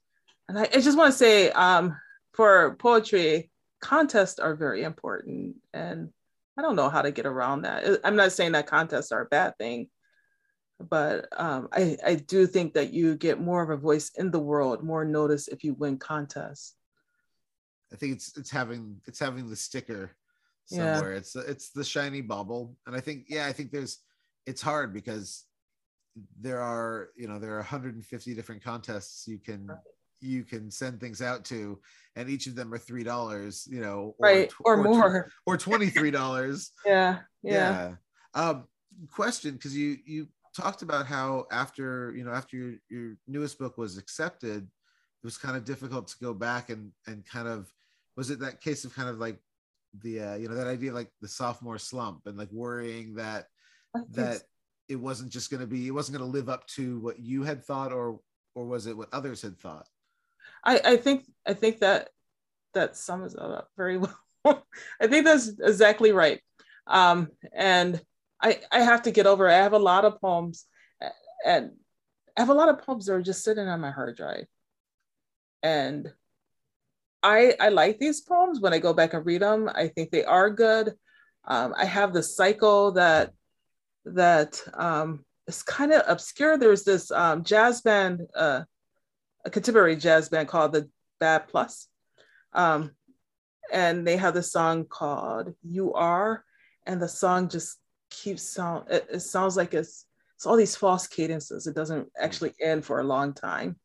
And 0.50 0.57
i, 0.57 0.63
I 0.63 0.81
just 0.81 0.98
want 0.98 1.12
to 1.12 1.17
say 1.17 1.51
um 1.51 1.98
for 2.33 2.75
poetry 2.79 3.51
contests 3.81 4.39
are 4.39 4.55
very 4.55 4.83
important 4.83 5.55
and 5.74 6.10
i 6.57 6.62
don't 6.62 6.75
know 6.75 6.89
how 6.89 7.01
to 7.01 7.12
get 7.12 7.25
around 7.25 7.63
that. 7.63 8.00
I'm 8.03 8.15
not 8.15 8.31
saying 8.31 8.53
that 8.53 8.67
contests 8.67 9.12
are 9.12 9.21
a 9.21 9.25
bad 9.25 9.57
thing 9.57 9.89
but 10.89 11.27
um, 11.38 11.67
I, 11.71 11.97
I 12.05 12.15
do 12.15 12.47
think 12.47 12.73
that 12.73 12.93
you 12.93 13.15
get 13.15 13.39
more 13.39 13.61
of 13.61 13.69
a 13.69 13.77
voice 13.77 14.11
in 14.17 14.31
the 14.31 14.39
world, 14.39 14.83
more 14.83 15.05
notice 15.05 15.47
if 15.47 15.63
you 15.63 15.73
win 15.73 15.97
contests. 15.97 16.75
I 17.93 17.97
think 17.97 18.13
it's 18.13 18.38
it's 18.38 18.50
having 18.50 19.01
it's 19.05 19.19
having 19.19 19.50
the 19.50 19.55
sticker 19.55 20.11
somewhere. 20.65 21.11
Yeah. 21.11 21.17
It's 21.17 21.35
it's 21.35 21.69
the 21.71 21.83
shiny 21.83 22.21
bubble, 22.21 22.75
and 22.88 22.95
I 22.95 23.00
think 23.00 23.25
yeah, 23.27 23.47
I 23.47 23.53
think 23.53 23.71
there's 23.71 24.00
it's 24.45 24.61
hard 24.61 24.93
because 24.93 25.45
there 26.39 26.59
are 26.59 27.09
you 27.15 27.27
know 27.27 27.39
there 27.39 27.53
are 27.53 27.57
150 27.57 28.33
different 28.33 28.63
contests 28.63 29.27
you 29.27 29.39
can 29.39 29.69
you 30.19 30.43
can 30.43 30.69
send 30.69 31.00
things 31.00 31.21
out 31.21 31.43
to 31.45 31.79
and 32.15 32.29
each 32.29 32.47
of 32.47 32.55
them 32.55 32.73
are 32.73 32.77
three 32.77 33.03
dollars 33.03 33.67
you 33.71 33.81
know 33.81 34.13
or, 34.19 34.27
right 34.27 34.51
or, 34.65 34.75
or 34.75 34.83
more 34.83 35.31
or 35.45 35.57
23 35.57 36.11
dollars 36.11 36.71
yeah, 36.85 37.19
yeah 37.43 37.89
yeah 38.33 38.41
um 38.41 38.65
question 39.09 39.53
because 39.53 39.75
you 39.75 39.97
you 40.05 40.27
talked 40.55 40.81
about 40.81 41.05
how 41.05 41.46
after 41.51 42.13
you 42.15 42.24
know 42.24 42.31
after 42.31 42.58
your, 42.58 42.74
your 42.89 43.17
newest 43.27 43.58
book 43.58 43.77
was 43.77 43.98
accepted 43.98 44.63
it 44.63 45.25
was 45.25 45.38
kind 45.38 45.55
of 45.55 45.63
difficult 45.63 46.08
to 46.08 46.15
go 46.22 46.34
back 46.34 46.70
and 46.70 46.91
and 47.08 47.25
kind 47.25 47.48
of 47.48 47.72
was 48.17 48.29
it 48.29 48.39
that 48.39 48.62
case 48.62 48.84
of 48.84 48.96
kind 48.96 49.10
of 49.10 49.17
like 49.17 49.39
the 50.01 50.22
uh, 50.22 50.36
you 50.36 50.48
know 50.48 50.55
that 50.55 50.67
idea 50.67 50.93
like 50.93 51.12
the 51.22 51.27
sophomore 51.27 51.77
slump 51.77 52.22
and 52.25 52.38
like 52.38 52.51
worrying 52.51 53.15
that 53.15 53.48
that 54.12 54.41
it 54.88 54.96
wasn't 54.96 55.31
just 55.31 55.50
going 55.50 55.60
to 55.60 55.67
be 55.67 55.88
it 55.88 55.91
wasn't 55.91 56.17
going 56.17 56.29
to 56.29 56.38
live 56.38 56.50
up 56.50 56.65
to 56.67 57.00
what 57.00 57.20
you 57.20 57.43
had 57.43 57.63
thought 57.63 57.91
or 57.91 58.20
or 58.55 58.65
was 58.65 58.88
it 58.88 58.96
what 58.96 59.10
others 59.13 59.41
had 59.41 59.60
thought? 59.60 59.88
I 60.63 60.79
i 60.84 60.98
think 60.98 61.25
i 61.46 61.53
think 61.53 61.79
that 61.79 62.10
that 62.74 62.96
sums 62.96 63.34
it 63.34 63.39
up 63.39 63.70
very 63.77 63.98
well. 64.46 64.65
I 65.00 65.08
think 65.08 65.25
that's 65.25 65.50
exactly 65.60 66.12
right. 66.12 66.41
Um 66.88 67.29
and 67.53 68.01
I, 68.41 68.60
I 68.71 68.81
have 68.81 69.03
to 69.03 69.12
get 69.12 69.27
over 69.27 69.48
it. 69.48 69.53
I 69.53 69.63
have 69.63 69.74
a 69.74 69.79
lot 69.79 70.05
of 70.05 70.19
poems 70.19 70.65
and 71.45 71.71
I 72.38 72.41
have 72.41 72.50
a 72.50 72.53
lot 72.53 72.69
of 72.69 72.86
poems 72.86 73.05
that 73.05 73.13
are 73.13 73.21
just 73.21 73.43
sitting 73.43 73.67
on 73.67 73.81
my 73.81 73.91
hard 73.91 74.15
drive. 74.17 74.45
And 75.63 76.12
I 77.24 77.55
I 77.60 77.69
like 77.69 78.00
these 78.00 78.21
poems 78.21 78.60
when 78.60 78.74
I 78.74 78.79
go 78.79 78.93
back 78.93 79.13
and 79.13 79.25
read 79.25 79.41
them. 79.41 79.69
I 79.74 79.88
think 79.88 80.12
they 80.12 80.24
are 80.24 80.50
good. 80.50 80.93
Um, 81.45 81.74
I 81.77 81.86
have 81.86 82.13
the 82.13 82.24
cycle 82.24 82.93
that 82.93 83.31
that 84.05 84.62
um, 84.74 85.24
is 85.48 85.62
kind 85.62 85.91
of 85.91 86.03
obscure. 86.07 86.57
There's 86.57 86.83
this 86.83 87.12
um, 87.12 87.43
jazz 87.43 87.81
band, 87.81 88.21
uh, 88.36 88.63
a 89.45 89.50
contemporary 89.50 89.95
jazz 89.95 90.29
band 90.29 90.48
called 90.48 90.74
the 90.74 90.89
Bad 91.19 91.48
Plus, 91.48 91.88
um, 92.53 92.91
and 93.71 94.07
they 94.07 94.17
have 94.17 94.33
this 94.33 94.51
song 94.51 94.86
called 94.86 95.53
"You 95.62 95.93
Are," 95.93 96.43
and 96.88 97.00
the 97.00 97.10
song 97.10 97.50
just 97.50 97.77
keeps 98.12 98.44
sound 98.44 98.86
it, 98.89 99.08
it 99.12 99.20
sounds 99.22 99.58
like 99.58 99.74
it's 99.74 100.06
it's 100.36 100.46
all 100.46 100.58
these 100.58 100.75
false 100.75 101.06
cadences. 101.06 101.68
It 101.68 101.75
doesn't 101.75 102.10
actually 102.20 102.53
end 102.60 102.84
for 102.84 103.00
a 103.00 103.03
long 103.03 103.34
time. 103.34 103.75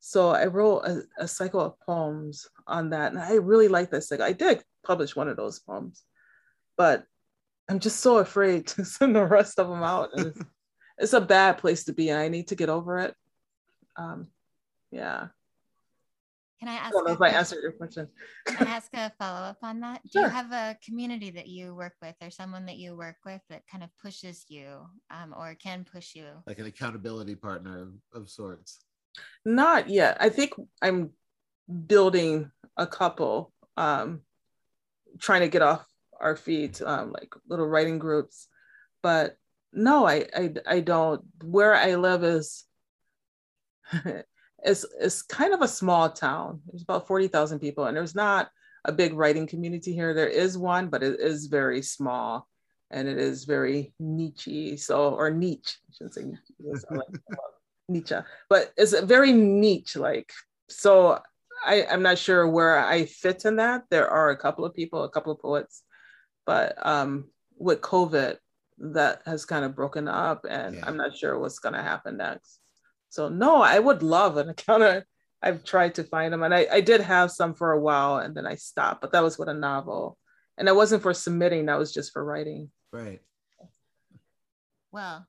So 0.00 0.30
i 0.30 0.46
wrote 0.46 0.80
a, 0.80 1.02
a 1.18 1.28
cycle 1.28 1.60
of 1.60 1.80
poems 1.80 2.46
on 2.66 2.90
that 2.90 3.12
and 3.12 3.20
i 3.20 3.34
really 3.34 3.68
like 3.68 3.90
that 3.90 4.04
cycle 4.04 4.24
i 4.24 4.32
did 4.32 4.62
publish 4.84 5.16
one 5.16 5.28
of 5.28 5.36
those 5.36 5.58
poems 5.58 6.04
but 6.76 7.04
i'm 7.68 7.80
just 7.80 8.00
so 8.00 8.18
afraid 8.18 8.66
to 8.68 8.84
send 8.84 9.16
the 9.16 9.24
rest 9.24 9.58
of 9.58 9.68
them 9.68 9.82
out 9.82 10.10
it's, 10.16 10.38
it's, 10.98 11.12
a 11.14 11.20
bad 11.20 11.58
place 11.58 11.84
to 11.84 11.92
be 11.92 12.10
and 12.10 12.18
i 12.18 12.28
need 12.28 12.48
to 12.48 12.54
get 12.54 12.68
over 12.68 12.98
it. 12.98 13.14
Um, 13.96 14.28
yeah 14.92 15.28
can 16.58 16.68
I 16.68 16.74
ask? 16.74 16.86
I 16.86 16.90
don't 16.90 17.06
know 17.06 17.12
if 17.12 17.22
I 17.22 17.28
answered 17.28 17.62
your 17.62 17.72
question. 17.72 18.08
Can 18.46 18.66
I 18.66 18.70
ask 18.70 18.92
a 18.94 19.12
follow 19.18 19.40
up 19.40 19.58
on 19.62 19.80
that? 19.80 20.02
Do 20.02 20.10
sure. 20.12 20.22
you 20.22 20.28
have 20.28 20.50
a 20.52 20.76
community 20.84 21.30
that 21.30 21.46
you 21.46 21.74
work 21.74 21.94
with, 22.02 22.16
or 22.20 22.30
someone 22.30 22.66
that 22.66 22.78
you 22.78 22.96
work 22.96 23.16
with 23.24 23.40
that 23.48 23.62
kind 23.70 23.84
of 23.84 23.90
pushes 24.02 24.44
you, 24.48 24.86
um, 25.10 25.34
or 25.38 25.54
can 25.54 25.84
push 25.90 26.14
you? 26.14 26.26
Like 26.46 26.58
an 26.58 26.66
accountability 26.66 27.36
partner 27.36 27.82
of, 27.82 28.22
of 28.22 28.30
sorts. 28.30 28.80
Not 29.44 29.88
yet. 29.88 30.16
I 30.20 30.30
think 30.30 30.52
I'm 30.82 31.10
building 31.86 32.50
a 32.76 32.86
couple, 32.86 33.52
um, 33.76 34.22
trying 35.20 35.42
to 35.42 35.48
get 35.48 35.62
off 35.62 35.86
our 36.20 36.36
feet, 36.36 36.82
um, 36.82 37.12
like 37.12 37.32
little 37.48 37.66
writing 37.66 38.00
groups. 38.00 38.48
But 39.02 39.36
no, 39.72 40.06
I, 40.06 40.26
I, 40.36 40.54
I 40.66 40.80
don't. 40.80 41.22
Where 41.44 41.74
I 41.74 41.94
live 41.94 42.24
is 42.24 42.64
it's, 44.64 44.84
it's 45.00 45.22
kind 45.22 45.54
of 45.54 45.62
a 45.62 45.68
small 45.68 46.10
town. 46.10 46.60
There's 46.66 46.82
about 46.82 47.06
40,000 47.06 47.58
people, 47.58 47.86
and 47.86 47.96
there's 47.96 48.14
not 48.14 48.50
a 48.84 48.92
big 48.92 49.14
writing 49.14 49.46
community 49.46 49.92
here. 49.92 50.14
There 50.14 50.28
is 50.28 50.56
one, 50.56 50.88
but 50.88 51.02
it 51.02 51.20
is 51.20 51.46
very 51.46 51.82
small 51.82 52.48
and 52.90 53.08
it 53.08 53.18
is 53.18 53.44
very 53.44 53.92
niche. 53.98 54.80
So, 54.80 55.14
or 55.14 55.30
niche, 55.30 55.78
I 55.88 55.92
shouldn't 55.92 56.14
say 56.14 56.24
niche, 57.88 58.12
but 58.48 58.72
it's 58.76 58.92
a 58.92 59.04
very 59.04 59.32
niche. 59.32 59.96
Like, 59.96 60.32
so 60.68 61.20
I, 61.64 61.84
I'm 61.90 62.02
not 62.02 62.18
sure 62.18 62.48
where 62.48 62.78
I 62.78 63.04
fit 63.04 63.44
in 63.44 63.56
that. 63.56 63.84
There 63.90 64.08
are 64.08 64.30
a 64.30 64.36
couple 64.36 64.64
of 64.64 64.74
people, 64.74 65.04
a 65.04 65.10
couple 65.10 65.32
of 65.32 65.40
poets, 65.40 65.82
but 66.46 66.74
um, 66.86 67.28
with 67.58 67.80
COVID, 67.80 68.38
that 68.78 69.22
has 69.26 69.44
kind 69.44 69.64
of 69.64 69.74
broken 69.74 70.06
up, 70.06 70.46
and 70.48 70.76
yeah. 70.76 70.84
I'm 70.86 70.96
not 70.96 71.16
sure 71.16 71.38
what's 71.38 71.58
going 71.58 71.74
to 71.74 71.82
happen 71.82 72.16
next. 72.16 72.60
So 73.10 73.28
no, 73.28 73.62
I 73.62 73.78
would 73.78 74.02
love 74.02 74.36
an 74.36 74.48
encounter. 74.50 75.06
I've 75.40 75.62
tried 75.62 75.94
to 75.96 76.04
find 76.04 76.32
them, 76.32 76.42
and 76.42 76.52
I, 76.52 76.66
I 76.70 76.80
did 76.80 77.00
have 77.00 77.30
some 77.30 77.54
for 77.54 77.72
a 77.72 77.80
while, 77.80 78.18
and 78.18 78.36
then 78.36 78.46
I 78.46 78.56
stopped. 78.56 79.00
But 79.00 79.12
that 79.12 79.22
was 79.22 79.38
with 79.38 79.48
a 79.48 79.54
novel, 79.54 80.18
and 80.56 80.68
it 80.68 80.74
wasn't 80.74 81.02
for 81.02 81.14
submitting. 81.14 81.66
That 81.66 81.78
was 81.78 81.92
just 81.92 82.12
for 82.12 82.24
writing. 82.24 82.70
Right. 82.92 83.20
Well, 84.90 85.26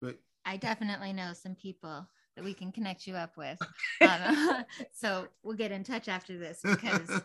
but, 0.00 0.18
I 0.44 0.56
definitely 0.56 1.12
know 1.12 1.32
some 1.32 1.54
people 1.54 2.08
that 2.34 2.44
we 2.44 2.54
can 2.54 2.72
connect 2.72 3.06
you 3.06 3.14
up 3.14 3.36
with. 3.36 3.58
Um, 4.00 4.64
so 4.92 5.28
we'll 5.42 5.56
get 5.56 5.70
in 5.70 5.84
touch 5.84 6.08
after 6.08 6.36
this 6.36 6.58
because 6.62 7.22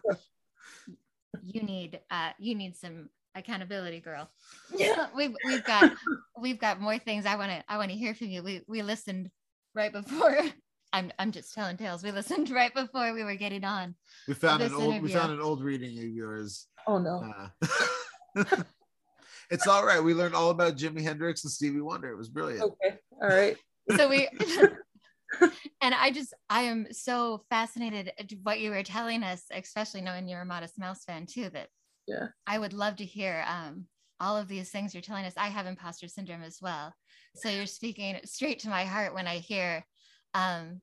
you 1.43 1.63
need 1.63 1.99
uh, 2.11 2.29
you 2.37 2.55
need 2.55 2.75
some 2.75 3.09
accountability, 3.35 3.99
girl. 3.99 4.29
Yeah, 4.73 5.07
we've 5.15 5.35
we've 5.45 5.63
got 5.63 5.91
we've 6.39 6.59
got 6.59 6.79
more 6.79 6.97
things 6.99 7.25
I 7.25 7.35
want 7.35 7.51
to 7.51 7.63
I 7.67 7.77
want 7.77 7.89
to 7.89 7.97
hear 7.97 8.13
from 8.13 8.27
you. 8.27 8.43
We 8.43 8.61
we 8.67 8.81
listened 8.81 9.31
right 9.73 9.91
before. 9.91 10.39
I'm 10.93 11.11
I'm 11.19 11.31
just 11.31 11.53
telling 11.53 11.77
tales. 11.77 12.03
We 12.03 12.11
listened 12.11 12.49
right 12.51 12.73
before 12.73 13.13
we 13.13 13.23
were 13.23 13.35
getting 13.35 13.63
on. 13.63 13.95
We 14.27 14.33
found 14.33 14.63
an 14.63 14.73
old 14.73 14.83
interview. 14.85 15.01
we 15.01 15.13
found 15.13 15.31
an 15.31 15.41
old 15.41 15.63
reading 15.63 15.97
of 15.99 16.05
yours. 16.05 16.67
Oh 16.88 16.97
no. 16.97 17.31
Uh, 18.35 18.43
it's 19.51 19.67
all 19.67 19.85
right. 19.85 20.03
We 20.03 20.15
learned 20.15 20.33
all 20.33 20.49
about 20.49 20.77
Jimi 20.77 21.01
Hendrix 21.01 21.43
and 21.43 21.51
Stevie 21.51 21.81
Wonder. 21.81 22.09
It 22.09 22.17
was 22.17 22.29
brilliant. 22.29 22.63
Okay. 22.63 22.97
All 23.21 23.29
right. 23.29 23.55
So 23.95 24.09
we 24.09 24.29
and 25.81 25.93
I 25.93 26.11
just 26.11 26.33
I 26.49 26.61
am 26.61 26.88
so 26.91 27.43
fascinated 27.49 28.11
at 28.17 28.31
what 28.43 28.59
you 28.59 28.71
were 28.71 28.83
telling 28.83 29.23
us, 29.23 29.43
especially 29.51 30.01
knowing 30.01 30.27
you're 30.27 30.41
a 30.41 30.45
Modest 30.45 30.79
Mouse 30.79 31.03
fan 31.03 31.25
too. 31.25 31.49
That 31.49 31.67
yeah, 32.07 32.27
I 32.47 32.57
would 32.57 32.73
love 32.73 32.97
to 32.97 33.05
hear 33.05 33.45
um, 33.47 33.85
all 34.19 34.38
of 34.38 34.47
these 34.47 34.69
things 34.69 34.93
you're 34.93 35.01
telling 35.01 35.25
us. 35.25 35.33
I 35.38 35.47
have 35.47 35.65
imposter 35.65 36.07
syndrome 36.07 36.43
as 36.43 36.59
well, 36.61 36.93
so 37.35 37.49
you're 37.49 37.65
speaking 37.65 38.19
straight 38.25 38.59
to 38.59 38.69
my 38.69 38.85
heart 38.85 39.13
when 39.13 39.27
I 39.27 39.38
hear. 39.38 39.85
Um, 40.33 40.81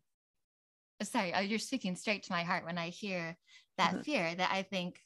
sorry, 1.03 1.33
uh, 1.33 1.41
you're 1.41 1.59
speaking 1.59 1.97
straight 1.97 2.25
to 2.25 2.33
my 2.33 2.43
heart 2.43 2.65
when 2.65 2.79
I 2.79 2.89
hear 2.89 3.37
that 3.79 3.93
mm-hmm. 3.93 4.03
fear. 4.03 4.35
That 4.35 4.51
I 4.53 4.63
think 4.63 4.99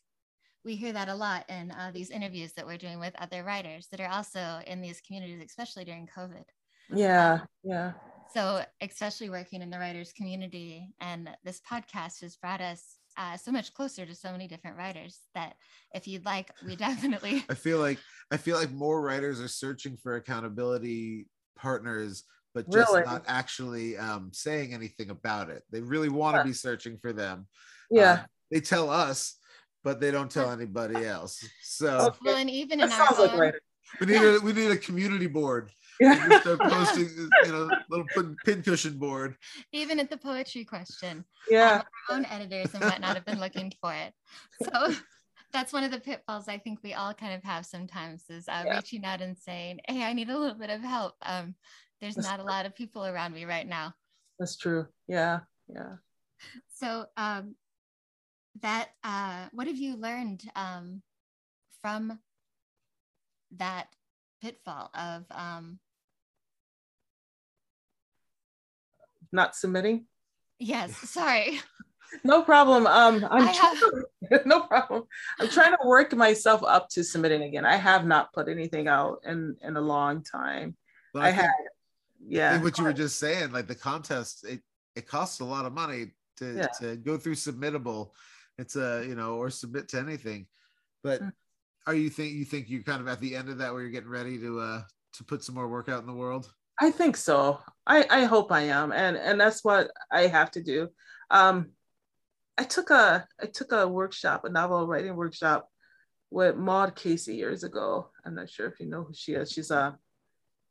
we 0.64 0.76
hear 0.76 0.92
that 0.92 1.08
a 1.08 1.14
lot 1.14 1.48
in 1.48 1.70
uh, 1.70 1.90
these 1.92 2.10
interviews 2.10 2.52
that 2.54 2.66
we're 2.66 2.78
doing 2.78 3.00
with 3.00 3.14
other 3.18 3.44
writers 3.44 3.88
that 3.90 4.00
are 4.00 4.10
also 4.10 4.60
in 4.66 4.80
these 4.80 5.00
communities, 5.00 5.42
especially 5.44 5.84
during 5.84 6.08
COVID. 6.16 6.44
Yeah, 6.92 7.34
um, 7.34 7.46
yeah 7.64 7.92
so 8.32 8.64
especially 8.80 9.30
working 9.30 9.62
in 9.62 9.70
the 9.70 9.78
writers 9.78 10.12
community 10.12 10.92
and 11.00 11.28
this 11.44 11.60
podcast 11.68 12.20
has 12.22 12.36
brought 12.36 12.60
us 12.60 12.98
uh, 13.20 13.36
so 13.36 13.52
much 13.52 13.74
closer 13.74 14.06
to 14.06 14.14
so 14.14 14.32
many 14.32 14.48
different 14.48 14.78
writers 14.78 15.20
that 15.34 15.54
if 15.94 16.08
you'd 16.08 16.24
like 16.24 16.50
we 16.66 16.74
definitely 16.74 17.44
i 17.50 17.54
feel 17.54 17.78
like 17.78 17.98
i 18.30 18.36
feel 18.36 18.56
like 18.56 18.70
more 18.70 19.02
writers 19.02 19.40
are 19.40 19.48
searching 19.48 19.96
for 19.96 20.16
accountability 20.16 21.26
partners 21.54 22.24
but 22.54 22.68
just 22.70 22.92
really? 22.92 23.04
not 23.04 23.22
actually 23.28 23.96
um, 23.96 24.30
saying 24.32 24.72
anything 24.72 25.10
about 25.10 25.50
it 25.50 25.62
they 25.70 25.82
really 25.82 26.08
want 26.08 26.34
to 26.34 26.38
yeah. 26.38 26.44
be 26.44 26.52
searching 26.52 26.96
for 26.96 27.12
them 27.12 27.46
yeah 27.90 28.12
uh, 28.12 28.18
they 28.50 28.60
tell 28.60 28.88
us 28.88 29.36
but 29.84 30.00
they 30.00 30.10
don't 30.10 30.30
tell 30.30 30.50
anybody 30.50 31.04
else 31.04 31.46
so 31.62 32.06
okay. 32.06 32.18
well 32.24 32.36
and 32.36 32.48
even 32.48 32.78
that 32.78 32.86
in 32.86 32.92
our 32.92 33.32
own, 33.32 33.38
like 33.38 33.54
we 34.00 34.06
need 34.06 34.22
a 34.22 34.38
we 34.40 34.52
need 34.54 34.70
a 34.70 34.78
community 34.78 35.26
board 35.26 35.68
yeah. 35.68 35.79
Start 36.40 36.60
posting, 36.60 37.08
you 37.44 37.52
know, 37.52 37.70
little 37.88 38.06
pin 38.44 38.62
cushion 38.62 38.98
board. 38.98 39.36
Even 39.72 40.00
at 40.00 40.10
the 40.10 40.16
poetry 40.16 40.64
question. 40.64 41.24
Yeah. 41.48 41.74
Um, 41.74 41.82
our 42.08 42.16
own 42.16 42.26
editors 42.26 42.74
and 42.74 42.84
whatnot 42.84 43.16
have 43.16 43.24
been 43.24 43.40
looking 43.40 43.72
for 43.80 43.92
it. 43.92 44.12
So 44.62 44.94
that's 45.52 45.72
one 45.72 45.84
of 45.84 45.90
the 45.90 46.00
pitfalls 46.00 46.48
I 46.48 46.58
think 46.58 46.80
we 46.82 46.94
all 46.94 47.14
kind 47.14 47.34
of 47.34 47.42
have 47.44 47.66
sometimes 47.66 48.24
is 48.28 48.48
uh, 48.48 48.62
yeah. 48.66 48.76
reaching 48.76 49.04
out 49.04 49.20
and 49.20 49.36
saying, 49.36 49.80
Hey, 49.86 50.04
I 50.04 50.12
need 50.12 50.30
a 50.30 50.38
little 50.38 50.58
bit 50.58 50.70
of 50.70 50.80
help. 50.80 51.14
Um, 51.22 51.54
there's 52.00 52.14
that's 52.14 52.26
not 52.26 52.36
true. 52.36 52.44
a 52.44 52.48
lot 52.50 52.66
of 52.66 52.74
people 52.74 53.06
around 53.06 53.34
me 53.34 53.44
right 53.44 53.66
now. 53.66 53.94
That's 54.38 54.56
true. 54.56 54.86
Yeah. 55.06 55.40
Yeah. 55.68 55.96
So 56.74 57.06
um, 57.16 57.54
that 58.62 58.88
uh, 59.04 59.46
what 59.52 59.66
have 59.66 59.76
you 59.76 59.96
learned 59.96 60.42
um, 60.56 61.02
from 61.82 62.18
that 63.56 63.88
pitfall 64.42 64.90
of 64.94 65.24
um, 65.30 65.78
not 69.32 69.54
submitting? 69.56 70.06
Yes, 70.58 70.96
sorry. 71.08 71.60
no 72.24 72.42
problem. 72.42 72.86
Um, 72.86 73.26
I'm 73.30 73.46
have... 73.46 73.78
to, 73.78 74.04
no 74.44 74.60
problem. 74.60 75.04
I'm 75.38 75.48
trying 75.48 75.72
to 75.72 75.78
work 75.86 76.14
myself 76.14 76.62
up 76.62 76.88
to 76.90 77.04
submitting 77.04 77.42
again. 77.42 77.64
I 77.64 77.76
have 77.76 78.06
not 78.06 78.32
put 78.32 78.48
anything 78.48 78.88
out 78.88 79.20
in 79.24 79.56
in 79.62 79.76
a 79.76 79.80
long 79.80 80.22
time. 80.22 80.76
But 81.12 81.22
I, 81.22 81.28
I 81.28 81.30
had, 81.30 81.50
yeah. 82.26 82.62
what 82.62 82.78
you 82.78 82.84
were 82.84 82.92
just 82.92 83.18
saying, 83.18 83.52
like 83.52 83.66
the 83.66 83.74
contest, 83.74 84.44
it 84.44 84.60
it 84.94 85.06
costs 85.06 85.40
a 85.40 85.44
lot 85.44 85.64
of 85.64 85.72
money 85.72 86.12
to 86.38 86.54
yeah. 86.56 86.66
to 86.80 86.96
go 86.96 87.16
through 87.16 87.36
submittable. 87.36 88.10
It's 88.58 88.76
a 88.76 89.04
you 89.06 89.14
know 89.14 89.36
or 89.36 89.50
submit 89.50 89.88
to 89.90 89.98
anything, 89.98 90.46
but. 91.02 91.22
Mm. 91.22 91.32
Are 91.86 91.94
you 91.94 92.10
think 92.10 92.34
you 92.34 92.44
think 92.44 92.68
you're 92.68 92.82
kind 92.82 93.00
of 93.00 93.08
at 93.08 93.20
the 93.20 93.34
end 93.34 93.48
of 93.48 93.56
that 93.58 93.72
where 93.72 93.80
you're 93.80 93.90
getting 93.90 94.10
ready 94.10 94.38
to 94.38 94.60
uh 94.60 94.82
to 95.14 95.24
put 95.24 95.42
some 95.42 95.54
more 95.54 95.66
work 95.66 95.88
out 95.88 96.02
in 96.02 96.06
the 96.06 96.12
world? 96.12 96.52
I 96.78 96.90
think 96.90 97.16
so. 97.16 97.58
I, 97.90 98.06
I 98.08 98.24
hope 98.24 98.52
I 98.52 98.62
am. 98.62 98.92
And 98.92 99.16
and 99.16 99.40
that's 99.40 99.64
what 99.64 99.90
I 100.12 100.28
have 100.28 100.52
to 100.52 100.62
do. 100.62 100.88
Um, 101.28 101.70
I 102.56 102.62
took 102.62 102.90
a 102.90 103.26
I 103.42 103.46
took 103.46 103.72
a 103.72 103.88
workshop, 103.88 104.44
a 104.44 104.48
novel 104.48 104.86
writing 104.86 105.16
workshop 105.16 105.68
with 106.30 106.56
Maud 106.56 106.94
Casey 106.94 107.34
years 107.34 107.64
ago. 107.64 108.10
I'm 108.24 108.36
not 108.36 108.48
sure 108.48 108.68
if 108.68 108.78
you 108.78 108.86
know 108.86 109.02
who 109.02 109.12
she 109.12 109.32
is. 109.32 109.50
She's 109.50 109.72
a 109.72 109.98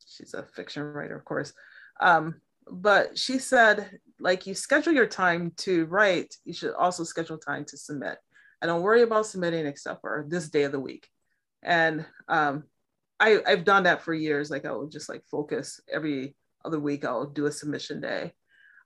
she's 0.07 0.33
a 0.33 0.43
fiction 0.43 0.83
writer, 0.83 1.17
of 1.17 1.25
course. 1.25 1.51
Um, 1.99 2.35
but 2.71 3.17
she 3.17 3.37
said, 3.37 3.99
like 4.21 4.47
you 4.47 4.53
schedule 4.53 4.93
your 4.93 5.07
time 5.07 5.51
to 5.57 5.87
write, 5.87 6.33
you 6.45 6.53
should 6.53 6.73
also 6.73 7.03
schedule 7.03 7.37
time 7.37 7.65
to 7.65 7.77
submit. 7.77 8.17
I 8.61 8.65
don't 8.65 8.81
worry 8.81 9.01
about 9.01 9.25
submitting 9.25 9.65
except 9.65 9.99
for 9.99 10.25
this 10.29 10.47
day 10.47 10.63
of 10.63 10.71
the 10.71 10.79
week. 10.79 11.05
And 11.63 12.05
um, 12.29 12.63
I, 13.19 13.41
I've 13.45 13.65
done 13.65 13.83
that 13.83 14.03
for 14.03 14.13
years. 14.13 14.49
Like 14.49 14.63
I 14.65 14.71
will 14.71 14.87
just 14.87 15.09
like 15.09 15.23
focus 15.29 15.81
every 15.91 16.35
other 16.65 16.79
week. 16.79 17.05
I'll 17.05 17.25
do 17.25 17.45
a 17.45 17.51
submission 17.51 18.01
day, 18.01 18.33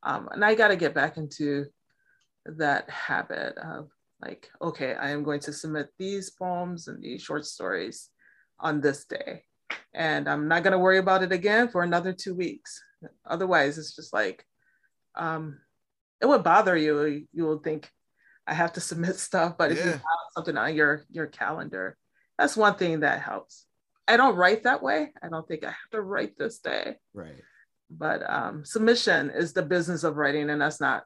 um, 0.03 0.29
and 0.31 0.43
I 0.43 0.55
got 0.55 0.69
to 0.69 0.75
get 0.75 0.93
back 0.93 1.17
into 1.17 1.65
that 2.45 2.89
habit 2.89 3.57
of 3.57 3.89
like, 4.21 4.49
okay, 4.61 4.95
I 4.95 5.09
am 5.09 5.23
going 5.23 5.39
to 5.41 5.53
submit 5.53 5.89
these 5.97 6.29
poems 6.29 6.87
and 6.87 7.01
these 7.01 7.21
short 7.21 7.45
stories 7.45 8.09
on 8.59 8.81
this 8.81 9.05
day, 9.05 9.43
and 9.93 10.27
I'm 10.27 10.47
not 10.47 10.63
going 10.63 10.73
to 10.73 10.79
worry 10.79 10.97
about 10.97 11.23
it 11.23 11.31
again 11.31 11.69
for 11.69 11.83
another 11.83 12.13
two 12.13 12.35
weeks. 12.35 12.81
Otherwise, 13.25 13.77
it's 13.77 13.95
just 13.95 14.13
like, 14.13 14.45
um, 15.15 15.59
it 16.21 16.25
would 16.25 16.43
bother 16.43 16.77
you. 16.77 17.27
You 17.33 17.43
will 17.43 17.59
think 17.59 17.89
I 18.47 18.53
have 18.53 18.73
to 18.73 18.81
submit 18.81 19.15
stuff, 19.17 19.55
but 19.57 19.71
yeah. 19.71 19.77
if 19.77 19.85
you 19.85 19.91
have 19.91 20.01
something 20.35 20.57
on 20.57 20.75
your 20.75 21.03
your 21.11 21.27
calendar, 21.27 21.97
that's 22.37 22.57
one 22.57 22.75
thing 22.75 23.01
that 23.01 23.21
helps. 23.21 23.65
I 24.07 24.17
don't 24.17 24.35
write 24.35 24.63
that 24.63 24.83
way. 24.83 25.11
I 25.21 25.29
don't 25.29 25.47
think 25.47 25.63
I 25.63 25.67
have 25.67 25.89
to 25.91 26.01
write 26.01 26.37
this 26.37 26.59
day. 26.59 26.95
Right. 27.13 27.41
But 27.89 28.27
um, 28.29 28.65
submission 28.65 29.29
is 29.29 29.53
the 29.53 29.61
business 29.61 30.03
of 30.03 30.17
writing, 30.17 30.49
and 30.49 30.61
that's 30.61 30.81
not 30.81 31.03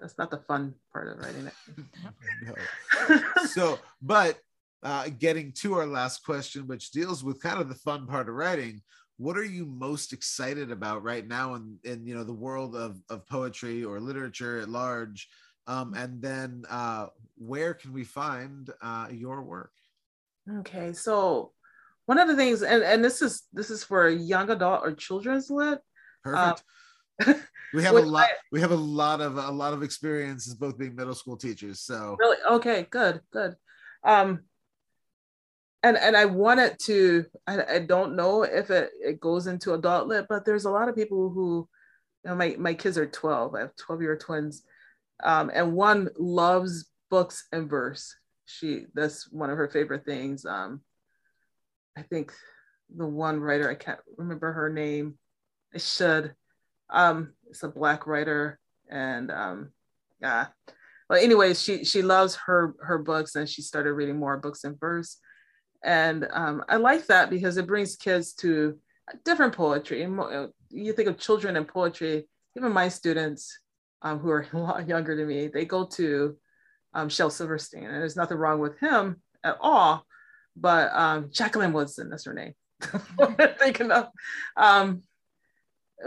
that's 0.00 0.18
not 0.18 0.30
the 0.30 0.38
fun 0.38 0.74
part 0.92 1.08
of 1.08 1.18
writing 1.18 1.48
it. 1.48 3.22
so, 3.50 3.78
but 4.02 4.38
uh, 4.82 5.08
getting 5.18 5.52
to 5.52 5.74
our 5.74 5.86
last 5.86 6.24
question, 6.24 6.66
which 6.66 6.90
deals 6.90 7.24
with 7.24 7.40
kind 7.40 7.60
of 7.60 7.68
the 7.68 7.74
fun 7.74 8.06
part 8.06 8.28
of 8.28 8.34
writing, 8.34 8.82
what 9.16 9.38
are 9.38 9.44
you 9.44 9.64
most 9.64 10.12
excited 10.12 10.70
about 10.70 11.02
right 11.02 11.26
now 11.26 11.54
in, 11.54 11.78
in 11.84 12.06
you 12.06 12.14
know 12.14 12.24
the 12.24 12.32
world 12.32 12.74
of, 12.74 13.00
of 13.08 13.26
poetry 13.26 13.84
or 13.84 14.00
literature 14.00 14.58
at 14.58 14.68
large? 14.68 15.28
Um, 15.66 15.94
and 15.94 16.20
then 16.20 16.64
uh, 16.68 17.06
where 17.38 17.72
can 17.74 17.92
we 17.92 18.04
find 18.04 18.68
uh, 18.82 19.08
your 19.10 19.42
work? 19.42 19.70
Okay, 20.58 20.92
so 20.92 21.52
one 22.06 22.18
of 22.18 22.28
the 22.28 22.36
things 22.36 22.62
and, 22.62 22.82
and 22.82 23.02
this 23.02 23.22
is 23.22 23.44
this 23.52 23.70
is 23.70 23.82
for 23.82 24.08
young 24.08 24.50
adult 24.50 24.82
or 24.84 24.92
children's 24.92 25.48
lit 25.48 25.80
perfect. 26.24 26.64
Um, 27.26 27.34
we 27.74 27.82
have 27.82 27.94
a 27.94 28.00
lot 28.00 28.24
I, 28.24 28.32
we 28.50 28.60
have 28.60 28.72
a 28.72 28.76
lot 28.76 29.20
of 29.20 29.36
a 29.36 29.50
lot 29.50 29.72
of 29.72 29.82
experience 29.82 30.48
as 30.48 30.54
both 30.54 30.78
being 30.78 30.96
middle 30.96 31.14
school 31.14 31.36
teachers 31.36 31.80
so. 31.80 32.16
Really? 32.18 32.38
Okay 32.50 32.86
good 32.90 33.20
good. 33.32 33.54
Um 34.02 34.40
and 35.82 35.96
and 35.96 36.16
i 36.16 36.24
wanted 36.24 36.78
to 36.80 37.26
i, 37.46 37.62
I 37.74 37.78
don't 37.78 38.16
know 38.16 38.42
if 38.42 38.70
it, 38.70 38.90
it 39.00 39.20
goes 39.20 39.46
into 39.46 39.74
adult 39.74 40.08
lit 40.08 40.26
but 40.28 40.44
there's 40.44 40.64
a 40.64 40.70
lot 40.70 40.88
of 40.88 40.96
people 40.96 41.28
who 41.30 41.68
you 42.24 42.30
know, 42.30 42.36
my, 42.36 42.56
my 42.58 42.74
kids 42.74 42.96
are 42.96 43.06
12 43.06 43.54
i 43.54 43.60
have 43.60 43.76
12 43.76 44.02
year 44.02 44.16
twins. 44.16 44.62
Um, 45.22 45.50
and 45.54 45.74
one 45.74 46.08
loves 46.18 46.86
books 47.10 47.46
and 47.52 47.68
verse. 47.68 48.16
She 48.46 48.86
that's 48.94 49.30
one 49.30 49.50
of 49.50 49.56
her 49.56 49.68
favorite 49.68 50.04
things. 50.04 50.44
Um, 50.44 50.80
I 51.96 52.02
think 52.02 52.32
the 52.94 53.06
one 53.06 53.40
writer, 53.40 53.70
I 53.70 53.74
can't 53.74 54.00
remember 54.16 54.52
her 54.52 54.68
name. 54.68 55.18
I 55.74 55.78
should. 55.78 56.34
Um, 56.90 57.32
it's 57.48 57.62
a 57.62 57.68
black 57.68 58.06
writer, 58.06 58.58
and 58.90 59.30
um, 59.30 59.72
yeah. 60.20 60.46
But 61.08 61.22
anyways, 61.22 61.62
she 61.62 61.84
she 61.84 62.02
loves 62.02 62.36
her 62.46 62.74
her 62.80 62.98
books, 62.98 63.34
and 63.34 63.48
she 63.48 63.62
started 63.62 63.92
reading 63.92 64.18
more 64.18 64.36
books 64.36 64.64
in 64.64 64.76
verse. 64.76 65.18
And 65.82 66.26
um, 66.32 66.64
I 66.68 66.76
like 66.76 67.06
that 67.06 67.28
because 67.28 67.56
it 67.56 67.66
brings 67.66 67.96
kids 67.96 68.32
to 68.34 68.78
different 69.24 69.54
poetry. 69.54 70.00
You 70.70 70.92
think 70.92 71.08
of 71.08 71.18
children 71.18 71.56
and 71.56 71.68
poetry. 71.68 72.26
Even 72.56 72.72
my 72.72 72.88
students, 72.88 73.58
um, 74.02 74.20
who 74.20 74.30
are 74.30 74.46
a 74.52 74.58
lot 74.58 74.88
younger 74.88 75.16
than 75.16 75.26
me, 75.26 75.48
they 75.48 75.64
go 75.64 75.86
to 75.86 76.36
um, 76.94 77.08
Shel 77.08 77.30
Silverstein, 77.30 77.84
and 77.84 77.94
there's 77.94 78.16
nothing 78.16 78.38
wrong 78.38 78.60
with 78.60 78.78
him 78.78 79.20
at 79.42 79.58
all 79.60 80.06
but 80.56 80.90
um, 80.94 81.30
Jacqueline 81.30 81.72
Woodson, 81.72 82.10
that's 82.10 82.24
her 82.24 82.34
name. 82.34 82.54
thinking 83.58 83.90
of. 83.90 84.08
Um, 84.56 85.02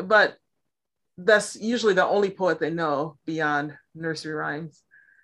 but 0.03 0.37
that's 1.17 1.55
usually 1.55 1.93
the 1.93 2.05
only 2.05 2.29
poet 2.29 2.59
they 2.59 2.69
know 2.69 3.17
beyond 3.25 3.75
nursery 3.95 4.33
rhymes. 4.33 4.83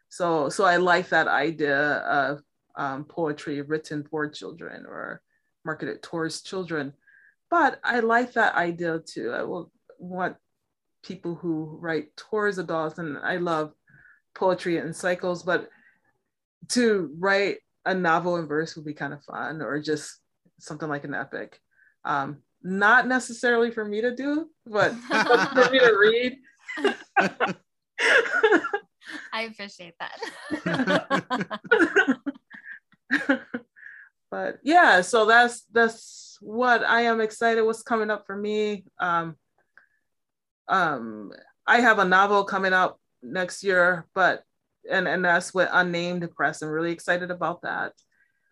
So 0.09 0.49
so 0.49 0.65
I 0.65 0.77
like 0.77 1.09
that 1.09 1.27
idea 1.27 1.77
of 1.77 2.41
um, 2.75 3.05
poetry 3.05 3.61
written 3.61 4.03
for 4.03 4.29
children 4.29 4.85
or 4.85 5.21
marketed 5.65 6.01
towards 6.01 6.41
children. 6.41 6.93
But 7.49 7.79
I 7.83 7.99
like 7.99 8.33
that 8.33 8.55
idea 8.55 8.99
too. 8.99 9.31
I 9.31 9.43
will 9.43 9.71
want 9.99 10.35
people 11.03 11.35
who 11.35 11.77
write 11.79 12.15
towards 12.17 12.57
adults, 12.57 12.97
and 12.97 13.17
I 13.17 13.37
love 13.37 13.73
poetry 14.35 14.77
and 14.77 14.95
cycles, 14.95 15.43
but 15.43 15.69
to 16.69 17.11
write 17.19 17.57
a 17.85 17.93
novel 17.93 18.37
in 18.37 18.47
verse 18.47 18.75
would 18.75 18.85
be 18.85 18.93
kind 18.93 19.13
of 19.13 19.23
fun, 19.23 19.61
or 19.61 19.79
just 19.79 20.19
something 20.59 20.89
like 20.89 21.03
an 21.03 21.13
epic. 21.13 21.59
Um, 22.05 22.39
not 22.63 23.07
necessarily 23.07 23.71
for 23.71 23.83
me 23.83 24.01
to 24.01 24.15
do, 24.15 24.49
but 24.65 24.93
for 25.53 25.69
me 25.69 25.79
to 25.79 25.97
read. 25.99 26.37
I 29.33 29.41
appreciate 29.43 29.95
that. 29.99 30.19
but 34.31 34.59
yeah, 34.63 35.01
so 35.01 35.25
that's 35.25 35.65
that's 35.71 36.37
what 36.41 36.83
I 36.83 37.01
am 37.01 37.21
excited 37.21 37.63
what's 37.63 37.83
coming 37.83 38.09
up 38.09 38.25
for 38.25 38.35
me. 38.35 38.85
Um, 38.99 39.35
um, 40.67 41.31
I 41.67 41.81
have 41.81 41.99
a 41.99 42.05
novel 42.05 42.43
coming 42.45 42.73
out 42.73 42.99
next 43.21 43.63
year, 43.63 44.07
but 44.15 44.43
and 44.89 45.07
and 45.07 45.23
that's 45.25 45.53
with 45.53 45.69
unnamed 45.71 46.29
press. 46.35 46.61
I'm 46.61 46.69
really 46.69 46.91
excited 46.91 47.31
about 47.31 47.61
that. 47.63 47.93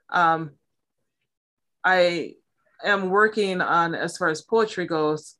Um, 0.09 0.51
I 1.83 2.35
am 2.83 3.09
working 3.09 3.61
on 3.61 3.95
as 3.95 4.17
far 4.17 4.29
as 4.29 4.41
poetry 4.41 4.85
goes. 4.85 5.35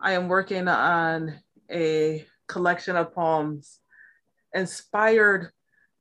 I 0.00 0.12
am 0.12 0.28
working 0.28 0.68
on 0.68 1.34
a 1.70 2.24
collection 2.48 2.96
of 2.96 3.14
poems 3.14 3.80
inspired 4.54 5.50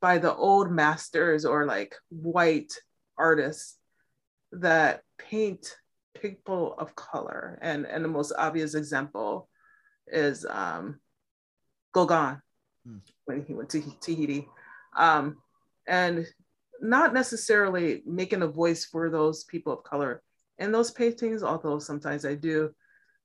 by 0.02 0.18
the 0.18 0.34
old 0.36 0.72
masters 0.72 1.46
or 1.46 1.66
like 1.66 1.96
white 2.10 2.74
artists 3.18 3.78
that 4.52 5.02
paint 5.18 5.76
people 6.22 6.76
of 6.78 6.96
color. 6.96 7.58
And, 7.62 7.86
and 7.86 8.04
the 8.04 8.10
most 8.10 8.34
obvious 8.38 8.76
example 8.76 9.50
is 10.08 10.46
um, 10.50 11.00
Gauguin 11.94 12.42
hmm. 12.86 12.98
when 13.26 13.44
he 13.46 13.54
went 13.54 13.70
to 13.70 13.82
Tahiti. 14.00 14.48
Um, 14.96 15.38
and 15.88 16.26
not 16.82 17.14
necessarily 17.14 18.04
making 18.06 18.42
a 18.42 18.48
voice 18.48 18.86
for 18.86 19.10
those 19.10 19.44
people 19.46 19.74
of 19.74 19.84
color 19.84 20.22
in 20.58 20.72
those 20.72 20.92
paintings, 20.92 21.44
although 21.44 21.80
sometimes 21.80 22.26
I 22.26 22.36
do, 22.36 22.74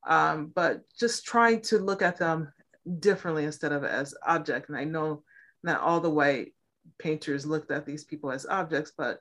um, 0.07 0.53
but 0.55 0.83
just 0.99 1.25
trying 1.25 1.61
to 1.63 1.79
look 1.79 2.03
at 2.03 2.19
them 2.19 2.53
differently 2.99 3.45
instead 3.45 3.73
of 3.73 3.85
as 3.85 4.15
object. 4.27 4.69
And 4.69 4.79
I 4.79 4.85
know 4.85 5.23
not 5.63 5.81
all 5.81 6.01
the 6.01 6.11
white 6.11 6.55
painters 6.99 7.47
looked 7.47 7.71
at 7.71 7.87
these 7.87 8.05
people 8.05 8.31
as 8.31 8.47
objects, 8.47 8.93
but 8.97 9.21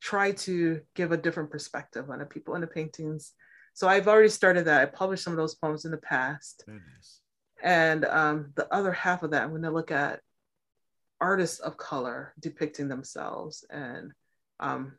try 0.00 0.32
to 0.32 0.80
give 0.94 1.12
a 1.12 1.16
different 1.16 1.50
perspective 1.50 2.10
on 2.10 2.18
the 2.18 2.26
people 2.26 2.54
in 2.54 2.60
the 2.60 2.66
paintings. 2.66 3.32
So 3.74 3.88
I've 3.88 4.08
already 4.08 4.28
started 4.28 4.66
that. 4.66 4.80
I 4.80 4.86
published 4.86 5.24
some 5.24 5.32
of 5.32 5.36
those 5.36 5.54
poems 5.54 5.84
in 5.84 5.90
the 5.90 5.98
past. 5.98 6.64
Nice. 6.66 7.20
And 7.62 8.04
um, 8.04 8.52
the 8.56 8.72
other 8.72 8.92
half 8.92 9.22
of 9.22 9.30
that, 9.30 9.42
I'm 9.42 9.50
going 9.50 9.62
to 9.62 9.70
look 9.70 9.90
at 9.90 10.20
artists 11.20 11.60
of 11.60 11.76
color 11.76 12.34
depicting 12.40 12.88
themselves. 12.88 13.64
And 13.70 14.12
um, 14.58 14.94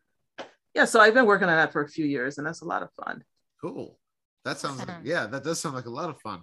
yeah, 0.73 0.86
so 0.86 0.99
I've 0.99 1.13
been 1.13 1.25
working 1.25 1.49
on 1.49 1.55
that 1.55 1.73
for 1.73 1.81
a 1.84 1.88
few 1.88 2.05
years, 2.05 2.38
and 2.38 2.47
that's 2.47 2.62
a 2.62 2.65
lot 2.65 2.84
of 2.84 2.89
fun. 2.93 3.23
Cool. 3.60 3.99
That 4.45 4.57
sounds 4.57 4.79
like, 4.79 4.97
yeah, 5.03 5.27
that 5.27 5.43
does 5.43 5.60
sound 5.60 5.75
like 5.75 5.86
a 5.86 5.91
lot 5.91 6.10
of 6.10 6.19
fun. 6.21 6.41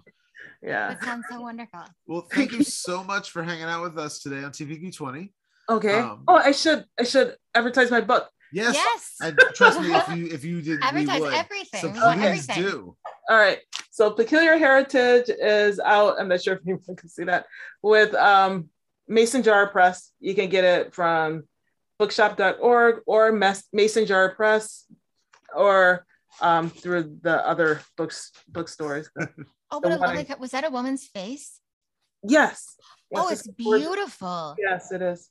Yeah. 0.61 0.93
It 0.93 1.03
sounds 1.03 1.25
so 1.29 1.41
wonderful. 1.41 1.81
Well, 2.07 2.27
thank 2.31 2.51
you 2.51 2.63
so 2.63 3.03
much 3.03 3.31
for 3.31 3.43
hanging 3.43 3.65
out 3.65 3.83
with 3.83 3.97
us 3.97 4.19
today 4.19 4.43
on 4.43 4.51
TPQ 4.51 4.95
20. 4.95 5.33
Okay. 5.69 5.99
Um, 5.99 6.23
oh, 6.27 6.35
I 6.35 6.51
should 6.51 6.85
I 6.99 7.03
should 7.03 7.35
advertise 7.53 7.91
my 7.91 8.01
book. 8.01 8.29
Yes. 8.51 8.73
Yes. 8.73 9.15
And 9.21 9.39
trust 9.53 9.79
me, 9.79 9.93
if 9.93 10.09
you 10.09 10.27
if 10.27 10.43
you 10.43 10.61
did 10.63 10.79
advertise 10.81 11.21
everything. 11.21 11.81
So 11.81 11.91
please 11.91 12.25
everything. 12.49 12.63
do. 12.63 12.95
All 13.29 13.37
right. 13.37 13.59
So 13.91 14.11
Peculiar 14.11 14.57
Heritage 14.57 15.29
is 15.29 15.79
out. 15.79 16.19
I'm 16.19 16.27
not 16.27 16.41
sure 16.41 16.55
if 16.55 16.61
anyone 16.65 16.95
can 16.95 17.09
see 17.09 17.25
that 17.25 17.45
with 17.83 18.15
um, 18.15 18.69
Mason 19.07 19.43
Jar 19.43 19.67
Press. 19.67 20.11
You 20.19 20.33
can 20.33 20.49
get 20.49 20.63
it 20.63 20.95
from 20.95 21.43
bookshop.org 21.99 23.01
or 23.05 23.31
Mason 23.31 24.05
Jar 24.05 24.33
Press 24.33 24.85
or 25.55 26.05
um, 26.41 26.69
through 26.69 27.17
the 27.21 27.45
other 27.45 27.81
books 27.97 28.31
bookstores. 28.47 29.09
oh, 29.71 29.79
but 29.81 29.99
lovely, 29.99 30.25
was 30.39 30.51
that 30.51 30.65
a 30.65 30.69
woman's 30.69 31.05
face? 31.05 31.59
Yes. 32.23 32.75
yes 33.11 33.23
oh, 33.23 33.29
it's, 33.29 33.45
it's 33.45 33.55
beautiful. 33.55 34.55
Yes, 34.57 34.91
it 34.91 35.01
is. 35.01 35.29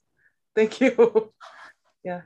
Thank 0.54 0.80
you. 0.80 1.32
yeah. 2.04 2.22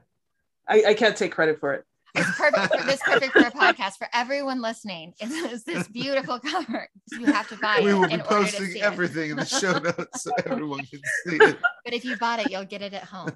I, 0.68 0.84
I 0.88 0.94
can't 0.94 1.16
take 1.16 1.32
credit 1.32 1.60
for 1.60 1.74
it. 1.74 1.84
It's 2.14 2.36
perfect 2.36 2.74
for 2.74 2.84
this 2.84 3.00
perfect 3.02 3.32
for 3.32 3.40
a 3.40 3.50
podcast 3.50 3.96
for 3.96 4.06
everyone 4.12 4.60
listening. 4.60 5.14
It's, 5.20 5.64
this 5.64 5.88
beautiful 5.88 6.38
cover. 6.38 6.88
You 7.10 7.26
have 7.26 7.48
to 7.48 7.56
buy 7.56 7.80
we 7.80 7.90
it. 7.90 7.94
We 7.94 8.00
will 8.00 8.08
be 8.08 8.18
posting 8.18 8.82
everything 8.82 9.30
in 9.30 9.36
the 9.38 9.46
show 9.46 9.72
notes 9.78 10.22
so 10.22 10.30
everyone 10.44 10.80
can 10.80 11.00
see 11.26 11.36
it. 11.36 11.56
But 11.84 11.94
if 11.94 12.04
you 12.04 12.16
bought 12.16 12.40
it, 12.40 12.50
you'll 12.50 12.64
get 12.64 12.82
it 12.82 12.92
at 12.92 13.04
home. 13.04 13.30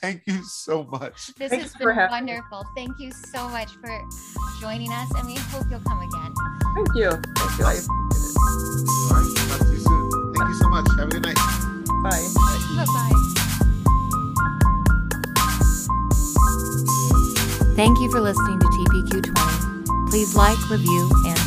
Thank 0.00 0.22
you 0.26 0.42
so 0.44 0.84
much. 0.84 1.34
This 1.34 1.50
Thanks 1.50 1.72
has 1.72 1.74
been 1.74 1.96
wonderful. 1.96 2.64
Thank 2.76 2.98
you 2.98 3.12
so 3.12 3.48
much 3.48 3.70
for 3.76 4.08
joining 4.60 4.92
us, 4.92 5.10
and 5.16 5.26
we 5.26 5.36
hope 5.36 5.66
you'll 5.70 5.80
come 5.80 6.00
again. 6.00 6.34
Thank 6.74 6.94
you. 6.94 7.10
Thank 7.10 7.58
you. 7.58 7.64
I 7.64 7.74
appreciate 7.74 7.84
it. 7.84 7.88
All 7.88 9.16
right. 9.16 9.36
Talk 9.48 9.60
to 9.60 9.72
you 9.72 9.78
soon. 9.78 10.34
Thank 10.34 10.48
you 10.48 10.54
so 10.54 10.68
much. 10.68 10.86
Have 10.98 11.08
a 11.08 11.10
good 11.10 11.22
night. 11.22 11.36
Bye. 12.02 12.28
Bye 12.76 12.86
bye. 12.86 13.12
Thank 17.74 17.98
you 18.00 18.10
for 18.10 18.20
listening 18.20 18.60
to 18.60 18.66
TPQ 18.66 19.34
20. 19.34 20.10
Please 20.10 20.36
like, 20.36 20.58
review, 20.70 21.10
and 21.26 21.38